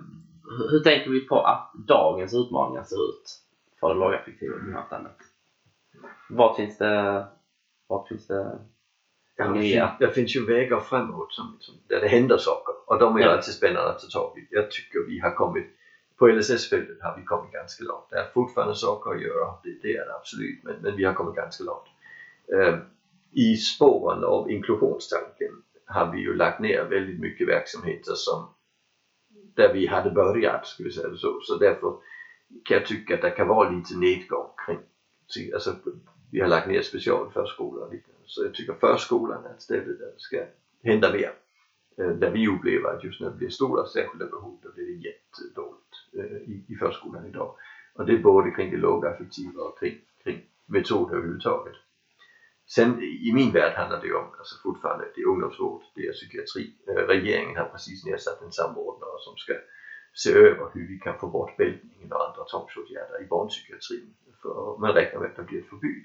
hur 0.70 0.80
tänker 0.80 1.10
vi 1.10 1.20
på 1.20 1.40
att 1.40 1.70
dagens 1.88 2.34
utmaningar 2.34 2.82
ser 2.82 3.08
ut 3.08 3.40
för 3.80 3.88
det 3.88 3.94
lågaffektiva 3.94 4.56
bemötandet? 4.56 5.16
Vart 6.30 6.56
finns 6.56 6.78
det, 6.78 7.26
vart 7.86 8.08
finns 8.08 8.26
det 8.26 8.58
Ja, 9.36 9.44
det, 9.44 9.50
nya? 9.60 9.88
fin- 9.88 9.96
det 10.06 10.14
finns 10.14 10.36
ju 10.36 10.46
vägar 10.46 10.80
framåt 10.80 11.32
som, 11.32 11.56
som, 11.60 11.74
där 11.88 12.00
det 12.00 12.08
händer 12.08 12.36
saker 12.38 12.74
och 12.86 12.98
de 12.98 13.16
är 13.16 13.20
Ja. 13.20 13.30
alltid 13.30 13.54
spännande 13.54 13.90
att 13.90 13.98
ta 14.00 14.06
tag 14.20 14.38
i. 14.38 14.46
Jag 14.50 14.70
tycker 14.70 14.98
vi 15.06 15.18
har 15.20 15.30
kommit, 15.30 15.66
på 16.18 16.28
LSS-fältet 16.28 16.96
har 17.00 17.16
vi 17.16 17.24
kommit 17.24 17.52
ganska 17.52 17.84
långt. 17.84 18.06
Det 18.10 18.16
är 18.16 18.30
fortfarande 18.34 18.74
saker 18.74 19.10
att 19.10 19.22
göra, 19.22 19.54
det, 19.62 19.78
det 19.82 19.96
är 19.96 20.06
det 20.06 20.14
absolut, 20.14 20.62
men, 20.62 20.76
men 20.82 20.96
vi 20.96 21.04
har 21.04 21.14
kommit 21.14 21.34
ganska 21.34 21.64
långt. 21.64 21.86
Eh, 22.52 22.78
I 23.32 23.56
spåren 23.56 24.24
av 24.24 24.50
inklusionstanken 24.50 25.62
har 25.86 26.12
vi 26.12 26.18
ju 26.18 26.34
lagt 26.34 26.60
ner 26.60 26.84
väldigt 26.84 27.20
mycket 27.20 27.48
verksamheter 27.48 28.12
som 28.14 28.54
där 29.54 29.72
vi 29.72 29.86
hade 29.86 30.10
börjat, 30.10 30.66
ska 30.66 30.84
vi 30.84 30.90
säga 30.90 31.08
det 31.08 31.16
så. 31.16 31.40
Så 31.42 31.56
därför 31.56 31.96
kan 32.64 32.76
jag 32.76 32.86
tycka 32.86 33.14
att 33.14 33.22
det 33.22 33.30
kan 33.30 33.48
vara 33.48 33.70
lite 33.70 33.96
nedgång 33.96 34.50
kring, 34.66 34.78
alltså 35.54 35.74
vi 36.30 36.40
har 36.40 36.48
lagt 36.48 36.68
ner 36.68 36.82
specialförskolor 36.82 37.82
och 37.82 37.92
liknande. 37.92 38.22
Så 38.26 38.44
jag 38.44 38.54
tycker 38.54 38.72
förskolan 38.72 39.44
är 39.44 39.50
ett 39.50 39.62
ställe 39.62 39.84
där 39.84 40.12
det 40.14 40.20
ska 40.20 40.44
hända 40.82 41.12
mer. 41.12 41.32
Eh, 41.98 42.08
där 42.08 42.30
vi 42.30 42.48
upplever 42.48 42.88
att 42.88 43.04
just 43.04 43.20
när 43.20 43.30
det 43.30 43.36
blir 43.36 43.48
stora 43.48 43.86
särskilda 43.86 44.26
behov, 44.26 44.58
då 44.62 44.72
blir 44.72 44.86
det 44.86 45.08
jättedåligt 45.08 45.94
eh, 46.18 46.36
i, 46.52 46.64
i 46.68 46.76
förskolan 46.76 47.26
idag. 47.26 47.54
Och 47.94 48.06
det 48.06 48.12
är 48.12 48.22
både 48.22 48.50
kring 48.50 48.70
det 48.70 48.76
lågaffektiva 48.76 49.62
och 49.62 49.78
kring, 49.78 49.98
kring 50.24 50.40
metoder 50.66 51.16
överhuvudtaget. 51.16 51.74
Sen 52.68 53.02
i 53.02 53.30
min 53.34 53.52
värld 53.52 53.74
handlar 53.76 54.00
det 54.00 54.06
ju 54.06 54.14
om, 54.14 54.28
alltså 54.38 54.56
fortfarande, 54.62 55.04
det 55.14 55.20
är 55.20 55.26
ungdomsvård, 55.26 55.82
det 55.94 56.06
är 56.06 56.12
psykiatri. 56.12 56.74
Eh, 56.88 57.02
regeringen 57.14 57.56
har 57.56 57.64
precis 57.64 58.04
nedsatt 58.04 58.42
en 58.42 58.52
samordnare 58.52 59.18
som 59.20 59.36
ska 59.36 59.52
se 60.12 60.32
över 60.32 60.70
hur 60.74 60.86
vi 60.88 60.98
kan 60.98 61.18
få 61.18 61.26
bort 61.26 61.56
bältningen 61.56 62.12
och 62.12 62.28
andra 62.28 62.44
tvångsåtgärder 62.44 63.22
i 63.22 63.26
barnpsykiatrin. 63.26 64.14
För 64.42 64.76
man 64.78 64.92
räknar 64.92 65.20
med 65.20 65.30
att 65.30 65.36
det 65.36 65.42
blir 65.42 65.58
ett 65.58 65.68
förbud. 65.68 66.04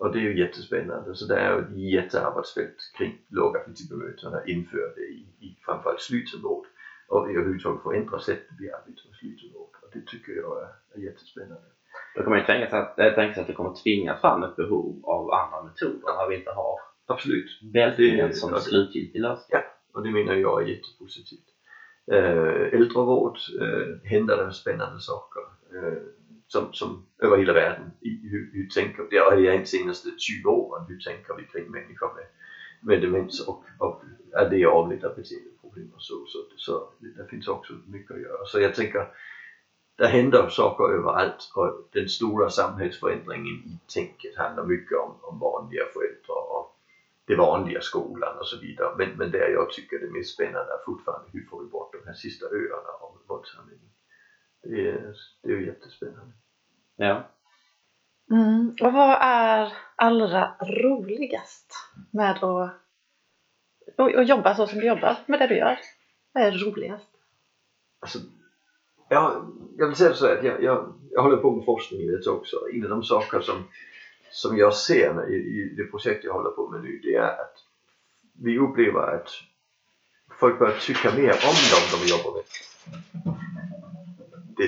Och 0.00 0.12
det 0.12 0.18
är 0.18 0.22
ju 0.30 0.38
jättespännande. 0.38 1.14
Så 1.14 1.24
det 1.26 1.38
är 1.40 1.50
ju 1.56 1.60
ett 1.62 1.72
jättearbetsfält 1.96 2.78
kring 2.98 3.12
lågaffektivt 3.28 3.88
bemötande, 3.88 4.42
inför 4.46 4.92
det 4.96 5.00
i, 5.18 5.20
i 5.46 5.58
framförallt 5.66 6.00
slutenvård. 6.00 6.66
Och 7.08 7.30
överhuvudtaget 7.30 7.82
förändra 7.82 8.18
sättet 8.18 8.56
vi 8.58 8.66
arbetar 8.70 9.04
med 9.08 9.16
slutenvård. 9.20 9.72
Och 9.82 9.88
det 9.92 10.06
tycker 10.06 10.32
jag 10.32 10.52
är, 10.62 10.68
är 10.94 11.00
jättespännande. 11.08 11.68
Då 12.14 12.22
kan 12.22 12.30
man 12.30 12.38
ju 12.38 12.44
tänka 12.44 12.70
sig 12.70 12.78
att, 12.78 12.98
äh, 12.98 13.14
tänka 13.14 13.34
sig 13.34 13.40
att 13.40 13.46
det 13.46 13.52
kommer 13.52 13.74
tvinga 13.82 14.16
fram 14.16 14.42
ett 14.42 14.56
behov 14.56 15.00
av 15.04 15.30
andra 15.32 15.62
metoder 15.62 16.08
när 16.18 16.28
vi 16.28 16.36
inte 16.36 16.50
har 16.50 16.74
Absolut. 17.06 17.60
bältningen 17.72 18.34
som 18.34 18.50
ja, 18.50 18.56
det- 18.56 18.62
slutgiltig 18.62 19.20
lösning. 19.20 19.60
Och 19.94 20.02
det 20.02 20.10
menar 20.10 20.34
jag 20.34 20.62
är 20.62 20.66
jättepositivt. 20.66 21.46
Eh, 22.12 22.74
äldrevård, 22.78 23.38
eh, 23.60 24.10
händer 24.10 24.36
det 24.46 24.52
spännande 24.52 25.00
saker 25.00 25.40
eh, 25.74 26.02
som, 26.52 26.72
som 26.72 27.06
över 27.18 27.36
hela 27.36 27.52
världen. 27.52 27.90
I, 28.00 28.28
hur, 28.28 28.50
hur 28.52 28.66
tänker 28.66 29.06
vi, 29.10 29.16
ja, 29.16 29.36
de 29.36 29.66
senaste 29.66 30.10
20 30.18 30.50
åren, 30.50 30.86
hur 30.88 30.98
tänker 30.98 31.34
vi 31.34 31.44
kring 31.44 31.70
människor 31.70 32.14
med, 32.14 32.26
med 32.80 33.02
demens 33.02 33.48
och, 33.48 33.64
och 33.78 34.02
är 34.32 34.50
det 34.50 34.64
avledda 34.64 35.08
beteendeproblem 35.08 35.90
och 35.94 36.02
så. 36.02 36.26
Så, 36.26 36.38
så 36.56 36.88
det 37.16 37.30
finns 37.30 37.48
också 37.48 37.72
mycket 37.86 38.16
att 38.16 38.22
göra. 38.22 38.44
Så 38.46 38.60
jag 38.60 38.74
tänker, 38.74 39.08
det 39.96 40.06
händer 40.06 40.48
saker 40.48 40.84
överallt 40.84 41.52
och 41.54 41.88
den 41.92 42.08
stora 42.08 42.50
samhällsförändringen 42.50 43.54
i 43.54 43.78
tänket 43.94 44.36
handlar 44.36 44.64
mycket 44.64 44.98
om, 44.98 45.14
om 45.22 45.38
vanliga 45.38 45.84
föräldrar 45.92 46.56
och 46.56 46.76
det 47.24 47.36
vanliga 47.36 47.80
skolan 47.80 48.38
och 48.38 48.46
så 48.46 48.60
vidare. 48.60 48.94
Men, 48.98 49.10
men 49.16 49.30
det 49.30 49.50
jag 49.50 49.70
tycker 49.70 49.98
det 49.98 50.10
mest 50.10 50.34
spännande 50.34 50.72
är 50.72 50.84
fortfarande 50.86 51.28
hur 51.32 51.44
får 51.44 51.62
vi 51.62 51.68
bort 51.68 51.92
de 51.92 52.06
här 52.06 52.14
sista 52.14 52.46
öarna 52.46 52.92
av 53.00 53.18
våldsanvändning. 53.26 53.90
Det 54.62 54.88
är, 54.88 55.16
det 55.42 55.52
är 55.52 55.60
jättespännande. 55.60 56.32
Ja. 57.00 57.30
Mm. 58.30 58.76
Och 58.80 58.92
vad 58.92 59.18
är 59.20 59.72
allra 59.96 60.54
roligast 60.60 61.74
med 62.10 62.30
att 62.30 62.42
och, 62.42 64.14
och 64.14 64.24
jobba 64.24 64.54
så 64.54 64.66
som 64.66 64.78
du 64.78 64.86
jobbar 64.86 65.16
med 65.26 65.38
det 65.38 65.46
du 65.46 65.56
gör? 65.56 65.78
Vad 66.32 66.42
är 66.44 66.52
roligast? 66.52 67.08
Alltså, 68.00 68.18
ja, 69.08 69.46
jag 69.76 69.86
vill 69.86 69.96
säga 69.96 70.14
så 70.14 70.26
här 70.26 70.36
att 70.36 70.44
jag, 70.44 70.62
jag, 70.62 70.94
jag 71.10 71.22
håller 71.22 71.36
på 71.36 71.56
med 71.56 71.64
forskning 71.64 72.10
lite 72.10 72.30
också. 72.30 72.56
En 72.72 72.84
av 72.84 72.90
de 72.90 73.02
saker 73.02 73.40
som, 73.40 73.64
som 74.30 74.56
jag 74.56 74.74
ser 74.74 75.30
i, 75.30 75.34
i 75.34 75.74
det 75.76 75.84
projekt 75.84 76.24
jag 76.24 76.32
håller 76.32 76.50
på 76.50 76.68
med 76.70 76.82
nu 76.82 77.00
det 77.02 77.14
är 77.14 77.40
att 77.40 77.56
vi 78.42 78.58
upplever 78.58 79.14
att 79.14 79.30
folk 80.40 80.58
börjar 80.58 80.78
tycka 80.78 81.10
mer 81.10 81.32
om 81.32 81.56
dem 81.70 81.84
de 81.92 82.06
jobbar 82.06 82.32
med. 82.36 82.44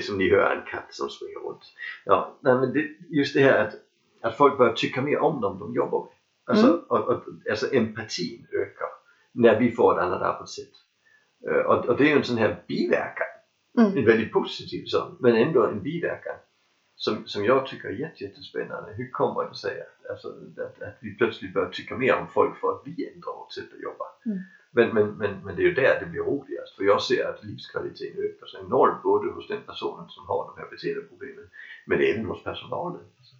Som 0.03 0.17
ni 0.17 0.29
hör 0.29 0.55
en 0.55 0.65
katt 0.71 0.87
som 0.89 1.09
springer 1.09 1.39
runt. 1.39 1.63
Ja, 2.05 2.37
nej, 2.41 2.55
men 2.55 2.73
det, 2.73 2.87
just 3.09 3.33
det 3.33 3.41
här 3.41 3.57
att, 3.67 3.73
att 4.21 4.37
folk 4.37 4.57
börjar 4.57 4.73
tycka 4.73 5.01
mer 5.01 5.19
om 5.19 5.41
dem 5.41 5.59
de 5.59 5.73
jobbar 5.75 5.99
med. 6.03 6.11
Alltså, 6.45 6.67
Mm. 6.67 6.79
och, 6.87 6.99
och, 7.09 7.23
alltså 7.49 7.73
empatin 7.73 8.47
ökar 8.51 8.87
när 9.31 9.59
vi 9.59 9.71
får 9.71 9.97
ett 9.97 10.03
annat 10.05 10.21
arbetssätt. 10.21 10.71
Och, 11.65 11.85
och 11.85 11.97
det 11.97 12.03
är 12.03 12.07
ju 12.07 12.17
en 12.17 12.23
sån 12.23 12.37
här 12.37 12.63
biverkan 12.67 13.27
Mm. 13.79 13.97
en 13.97 14.05
väldigt 14.05 14.31
positiv 14.31 14.85
sån, 14.85 15.15
men 15.19 15.35
ändå 15.35 15.65
en 15.65 15.81
biverkan 15.81 16.35
som, 16.95 17.27
som 17.27 17.45
jag 17.45 17.65
tycker 17.65 17.87
är 17.87 17.93
jätte, 17.93 18.23
jättespännande. 18.23 18.93
Hur 18.93 19.09
kommer 19.11 19.49
det 19.49 19.55
sig 19.55 19.81
att, 19.81 20.09
alltså, 20.09 20.27
att, 20.57 20.81
att 20.81 20.97
vi 20.99 21.15
plötsligt 21.15 21.53
börjar 21.53 21.69
tycka 21.69 21.95
mer 21.95 22.15
om 22.15 22.27
folk 22.27 22.57
för 22.57 22.71
att 22.71 22.81
vi 22.85 23.11
ändrar 23.13 23.33
vårt 23.33 23.51
sätt 23.51 23.73
att 23.73 23.81
jobba? 23.81 24.05
Mm. 24.25 24.37
Men, 24.75 24.93
men, 24.93 25.07
men, 25.17 25.31
men 25.45 25.55
det 25.55 25.61
är 25.61 25.65
ju 25.65 25.73
där 25.73 25.99
det 25.99 26.05
blir 26.05 26.21
roligast, 26.21 26.75
för 26.75 26.83
jag 26.83 27.01
ser 27.01 27.25
att 27.29 27.43
livskvaliteten 27.43 28.23
ökar 28.23 28.45
så 28.47 28.57
enormt 28.65 29.03
både 29.03 29.31
hos 29.31 29.47
den 29.47 29.61
personen 29.61 30.09
som 30.09 30.27
har 30.27 30.41
de 30.47 30.61
här 30.61 30.69
beteendeproblemen, 30.69 31.47
men 31.85 32.01
även 32.01 32.25
hos 32.25 32.43
personalen. 32.43 33.01
Alltså. 33.17 33.35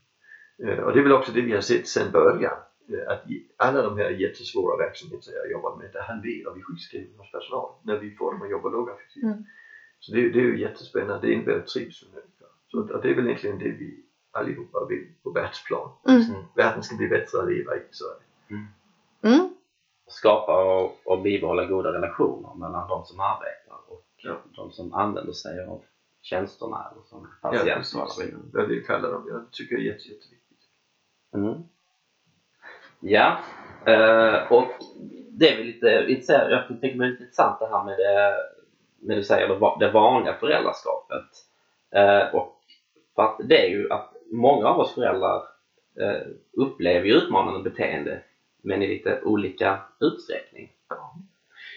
Eh, 0.64 0.80
Och 0.84 0.94
det 0.94 1.00
är 1.00 1.04
väl 1.04 1.12
också 1.12 1.32
det 1.32 1.42
vi 1.42 1.54
har 1.54 1.62
sett 1.62 1.88
sedan 1.88 2.12
början, 2.12 2.58
eh, 2.90 3.12
att 3.14 3.30
i 3.30 3.48
alla 3.58 3.82
de 3.82 3.98
här 3.98 4.10
jättesvåra 4.10 4.78
verksamheter 4.78 5.32
jag 5.34 5.52
jobbar 5.52 5.76
med, 5.76 5.90
där 5.94 6.02
halverar 6.02 6.54
vi 6.56 6.62
sjukskrivning 6.62 7.18
hos 7.18 7.32
personal 7.32 7.70
när 7.84 7.98
vi 8.00 8.16
får 8.16 8.32
dem 8.32 8.42
att 8.42 8.50
jobba 8.50 8.70
lågaffektivt. 8.70 9.24
Mm. 9.24 9.44
Så 10.00 10.14
det, 10.16 10.30
det 10.30 10.40
är 10.40 10.44
ju 10.44 10.60
jättespännande, 10.60 11.28
det 11.28 11.34
innebär 11.34 11.60
trivsel. 11.60 12.10
Så 12.72 12.80
och 12.80 13.02
det 13.02 13.10
är 13.10 13.16
väl 13.16 13.26
egentligen 13.26 13.60
det 13.60 13.70
vi 13.72 14.06
allihopa 14.32 14.86
vill 14.86 15.08
på 15.24 15.30
världsplan. 15.32 15.90
Mm. 16.08 16.24
Världen 16.56 16.84
ska 16.84 16.96
bli 16.96 17.08
bättre 17.08 17.40
att 17.40 17.50
leva 17.50 17.76
i. 17.76 17.82
Så 17.92 18.06
är 18.06 18.16
det. 18.20 18.54
Mm. 18.54 18.68
Skapa 20.08 20.64
och, 20.82 20.98
och 21.06 21.22
bibehålla 21.22 21.66
goda 21.66 21.94
relationer 21.94 22.54
mellan 22.56 22.88
de 22.90 23.06
som 23.06 23.20
arbetar 23.20 23.76
och 23.88 24.04
Ja. 24.26 24.36
de 24.56 24.72
som 24.72 24.94
använder 24.94 25.34
sig 25.34 25.66
av 25.66 25.84
tjänsterna 26.22 26.92
eller 26.92 27.04
som 27.06 27.28
Ja, 27.42 27.50
patienter. 27.50 28.68
det 28.68 28.74
jag 28.74 28.86
kallar 28.86 29.12
dem. 29.12 29.26
Jag 29.30 29.52
tycker 29.52 29.76
det 29.76 29.82
är 29.82 29.86
jätte, 29.86 30.04
jätteviktigt. 30.08 30.60
Mm. 31.36 31.64
Ja, 33.00 33.38
eh, 33.86 34.52
och 34.52 34.68
det 35.32 35.50
är 35.50 35.58
väl 35.58 35.66
lite, 35.66 35.88
jag 35.88 36.68
tycker 36.68 36.98
det 36.98 37.06
är 37.06 37.10
lite 37.10 37.24
intressant 37.24 37.60
det 37.60 37.68
här 37.68 37.84
med 37.84 37.98
det, 37.98 38.36
med 39.00 39.18
du 39.18 39.24
säger 39.24 39.80
det 39.80 39.92
vanliga 39.92 40.34
föräldraskapet. 40.34 41.26
Eh, 41.92 42.36
och 42.36 42.60
för 43.16 43.24
att 43.24 43.38
det 43.50 43.66
är 43.66 43.70
ju 43.70 43.92
att 43.92 44.14
många 44.32 44.68
av 44.68 44.80
oss 44.80 44.94
föräldrar 44.96 45.42
eh, 46.00 46.28
upplever 46.58 47.06
ju 47.08 47.14
utmanande 47.14 47.70
beteende 47.70 48.22
men 48.64 48.82
i 48.82 48.88
lite 48.88 49.22
olika 49.24 49.80
utsträckning. 50.00 50.70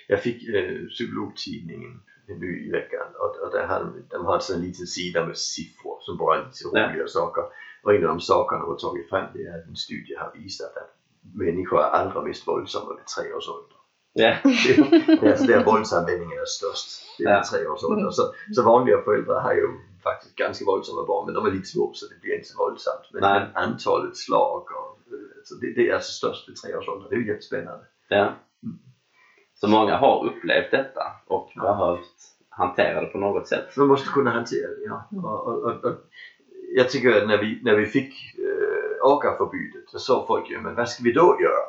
Jag 0.08 0.20
fick 0.22 0.48
eh, 0.48 0.86
psykologtidningen 0.88 2.00
nu 2.40 2.66
i 2.66 2.70
veckan 2.70 3.06
och, 3.18 3.36
och 3.46 3.50
där 3.52 3.66
hade, 3.66 3.84
de- 4.10 4.26
har 4.26 4.54
en 4.54 4.60
liten 4.60 4.86
sida 4.86 5.26
med 5.26 5.36
siffror 5.36 5.98
som 6.00 6.16
bara 6.16 6.36
är 6.38 6.44
lite 6.44 6.58
Ja. 6.72 6.88
roliga 6.92 7.06
saker. 7.08 7.44
Och 7.82 7.94
en 7.94 8.02
av 8.02 8.08
de 8.08 8.20
sakerna 8.20 8.60
de 8.62 8.68
har 8.70 8.76
tagit 8.78 9.08
fram 9.08 9.26
det 9.34 9.42
är 9.42 9.58
att 9.58 9.66
en 9.66 9.76
studie 9.76 10.14
har 10.18 10.32
visat 10.34 10.76
att 10.76 10.96
människor 11.34 11.78
är 11.80 11.84
allra 11.84 12.22
mest 12.22 12.48
våldsamma 12.48 12.94
vid 12.96 13.06
tre 13.06 13.32
års 13.32 13.48
ålder. 13.48 13.76
Ja, 14.12 14.36
Det 14.44 15.26
är 15.26 15.30
alltså 15.30 15.46
där 15.46 15.64
våldsanvändningen 15.64 16.38
är 16.38 16.44
störst. 16.44 16.88
Det 17.18 17.24
är 17.24 17.30
Ja. 17.30 17.36
vid 17.38 17.50
tre 17.50 17.66
års 17.66 17.84
ålder. 17.84 18.10
Så, 18.10 18.22
så 18.54 18.62
vanliga 18.62 19.02
föräldrar 19.02 19.40
har 19.40 19.54
ju 19.54 19.68
faktiskt 20.02 20.36
ganska 20.36 20.64
våldsamma 20.64 21.04
barn 21.06 21.26
men 21.26 21.34
de 21.34 21.46
är 21.46 21.50
lite 21.50 21.66
små 21.66 21.90
så 21.94 22.06
det 22.06 22.20
blir 22.20 22.34
inte 22.34 22.48
så 22.48 22.58
våldsamt. 22.58 23.04
Men, 23.12 23.20
Nej. 23.22 23.48
antalet 23.54 24.16
slag 24.16 24.66
så 25.46 25.54
det, 25.54 25.70
det 25.74 25.88
är 25.88 25.94
alltså 25.94 26.12
störst 26.12 26.48
vid 26.48 26.56
tre 26.56 26.74
års 26.74 26.88
ålder. 26.88 27.08
Det 27.08 27.14
är 27.14 27.18
ju 27.20 27.26
jättespännande. 27.26 27.84
ja. 28.08 28.32
Så 29.54 29.68
många 29.68 29.96
har 29.96 30.24
upplevt 30.26 30.70
detta 30.70 31.00
och 31.26 31.50
Ja. 31.54 31.62
behövt 31.62 32.14
hantera 32.48 33.00
det 33.00 33.06
på 33.06 33.18
något 33.18 33.46
sätt. 33.48 33.76
Man 33.76 33.86
måste 33.86 34.08
kunna 34.10 34.30
hantera 34.30 34.68
det. 34.68 34.84
Ja. 34.84 35.08
Och, 35.22 35.46
och, 35.46 35.62
och, 35.62 35.84
och, 35.84 35.94
jag 36.74 36.88
tycker 36.90 37.22
att 37.22 37.26
när 37.28 37.38
vi, 37.38 37.60
när 37.62 37.74
vi 37.74 37.86
fick 37.86 38.12
äh, 38.38 39.02
AGA-förbudet 39.02 39.88
så 39.90 39.98
sa 39.98 40.24
folk 40.26 40.50
ju 40.50 40.58
men 40.60 40.74
vad 40.74 40.88
ska 40.88 41.02
vi 41.04 41.12
då 41.12 41.38
göra? 41.40 41.62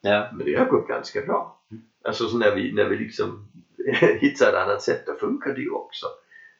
Ja, 0.00 0.28
Men 0.32 0.46
det 0.46 0.54
har 0.54 0.66
gått 0.66 0.88
ganska 0.88 1.20
bra. 1.20 1.60
Alltså 2.04 2.28
så 2.28 2.38
när 2.38 2.54
vi, 2.54 2.72
när 2.72 2.84
vi 2.84 2.96
liksom 2.96 3.48
hittar 4.20 4.48
ett 4.48 4.54
annat 4.54 4.82
sätt 4.82 5.06
då 5.06 5.14
funkar 5.14 5.54
det 5.54 5.60
ju 5.60 5.70
också. 5.70 6.06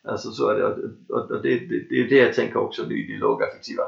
Alltså 0.05 0.31
så 0.31 0.49
är 0.49 0.55
det. 0.55 0.65
Och, 0.65 1.31
och 1.31 1.43
det, 1.43 1.59
det, 1.59 1.87
det 1.91 2.01
är 2.01 2.09
det 2.09 2.17
jag 2.19 2.35
tänker 2.35 2.57
också 2.59 2.83
nu 2.83 2.99
i 2.99 3.13
det 3.13 3.19
lågaffektiva 3.19 3.83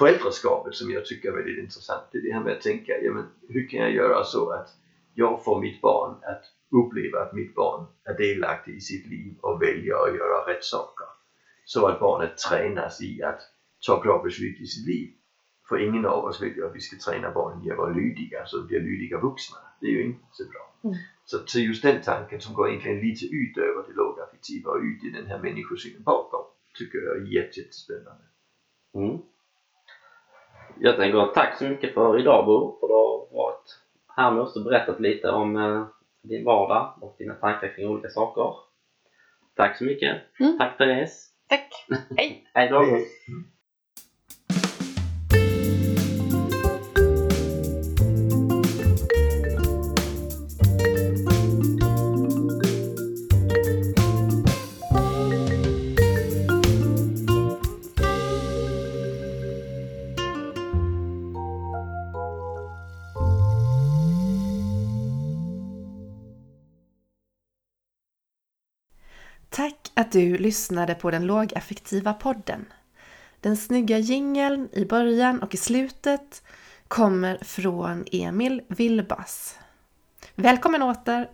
föräldraskapet 0.00 0.74
som 0.74 0.90
jag 0.90 1.04
tycker 1.06 1.28
är 1.28 1.36
väldigt 1.36 1.58
intressant. 1.58 2.02
Det 2.12 2.18
är 2.18 2.22
det 2.22 2.32
här 2.32 2.44
med 2.44 2.52
att 2.52 2.62
tänka, 2.62 2.92
ja, 3.02 3.12
men 3.12 3.24
hur 3.48 3.68
kan 3.68 3.80
jag 3.80 3.92
göra 3.92 4.24
så 4.24 4.50
att 4.50 4.68
jag 5.14 5.44
får 5.44 5.60
mitt 5.60 5.80
barn 5.80 6.12
att 6.32 6.44
uppleva 6.80 7.20
att 7.20 7.32
mitt 7.32 7.54
barn 7.54 7.86
är 8.04 8.14
delaktig 8.14 8.74
i 8.76 8.80
sitt 8.80 9.06
liv 9.06 9.34
och 9.40 9.62
väljer 9.62 9.94
att 9.94 10.14
göra 10.14 10.52
rätt 10.52 10.64
saker. 10.64 11.06
Så 11.64 11.86
att 11.86 12.00
barnet 12.00 12.38
tränas 12.38 13.02
i 13.02 13.22
att 13.22 13.40
ta 13.86 14.00
bra 14.00 14.22
beslut 14.22 14.60
i 14.60 14.66
sitt 14.66 14.86
liv. 14.86 15.08
För 15.68 15.78
ingen 15.78 16.06
av 16.06 16.24
oss 16.24 16.42
vill 16.42 16.56
ju 16.56 16.66
att 16.66 16.74
vi 16.74 16.80
ska 16.80 16.96
träna 16.96 17.30
barnen 17.30 17.66
i 17.66 17.70
att 17.70 17.78
vara 17.78 17.92
lydiga 17.92 18.46
så 18.46 18.56
de 18.56 18.66
blir 18.66 18.80
lydiga 18.80 19.20
vuxna. 19.20 19.58
Det 19.80 19.86
är 19.86 19.90
ju 19.90 20.04
inte 20.04 20.24
så 20.32 20.44
bra. 20.44 20.90
Mm. 20.90 20.96
Så, 21.24 21.38
så 21.46 21.58
just 21.60 21.82
den 21.82 22.02
tanken 22.02 22.40
som 22.40 22.54
går 22.54 22.68
egentligen 22.68 23.00
lite 23.00 23.24
ut 23.26 23.56
över 23.56 23.84
det 23.88 23.92
lågaffektiva 23.92 24.70
och 24.70 24.82
ut 24.88 25.04
i 25.04 25.10
den 25.10 25.26
här 25.26 25.38
människosynen 25.38 26.02
bakom 26.02 26.44
tycker 26.78 26.98
jag 26.98 27.16
är 27.16 27.26
jätte, 27.36 27.60
jättespännande. 27.60 28.24
Mm. 28.94 29.18
Jag 30.82 30.96
tänker 30.96 31.26
tack 31.26 31.58
så 31.58 31.64
mycket 31.64 31.94
för 31.94 32.20
idag 32.20 32.46
Bo, 32.46 32.78
för 32.80 32.88
du 32.88 32.94
har 32.94 33.26
varit 33.32 33.80
här 34.16 34.30
med 34.30 34.42
oss 34.42 34.56
och 34.56 34.64
berättat 34.64 35.00
lite 35.00 35.30
om 35.30 35.56
eh, 35.56 35.86
din 36.22 36.44
vardag 36.44 36.94
och 37.00 37.16
dina 37.18 37.34
tankar 37.34 37.74
kring 37.76 37.88
olika 37.88 38.08
saker. 38.08 38.54
Tack 39.56 39.78
så 39.78 39.84
mycket. 39.84 40.16
Mm. 40.40 40.58
Tack 40.58 40.78
Therese. 40.78 41.26
Tack! 41.48 41.86
Hej! 42.16 42.50
Hej 42.54 42.68
då. 42.68 42.80
Att 70.10 70.14
du 70.14 70.38
lyssnade 70.38 70.94
på 70.94 71.10
den 71.10 71.26
lågaffektiva 71.26 72.12
podden. 72.12 72.66
Den 73.40 73.56
snygga 73.56 73.98
jingeln 73.98 74.68
i 74.72 74.84
början 74.84 75.42
och 75.42 75.54
i 75.54 75.56
slutet 75.56 76.42
kommer 76.88 77.38
från 77.42 78.04
Emil 78.12 78.62
Wilbas. 78.68 79.58
Välkommen 80.34 80.82
åter! 80.82 81.28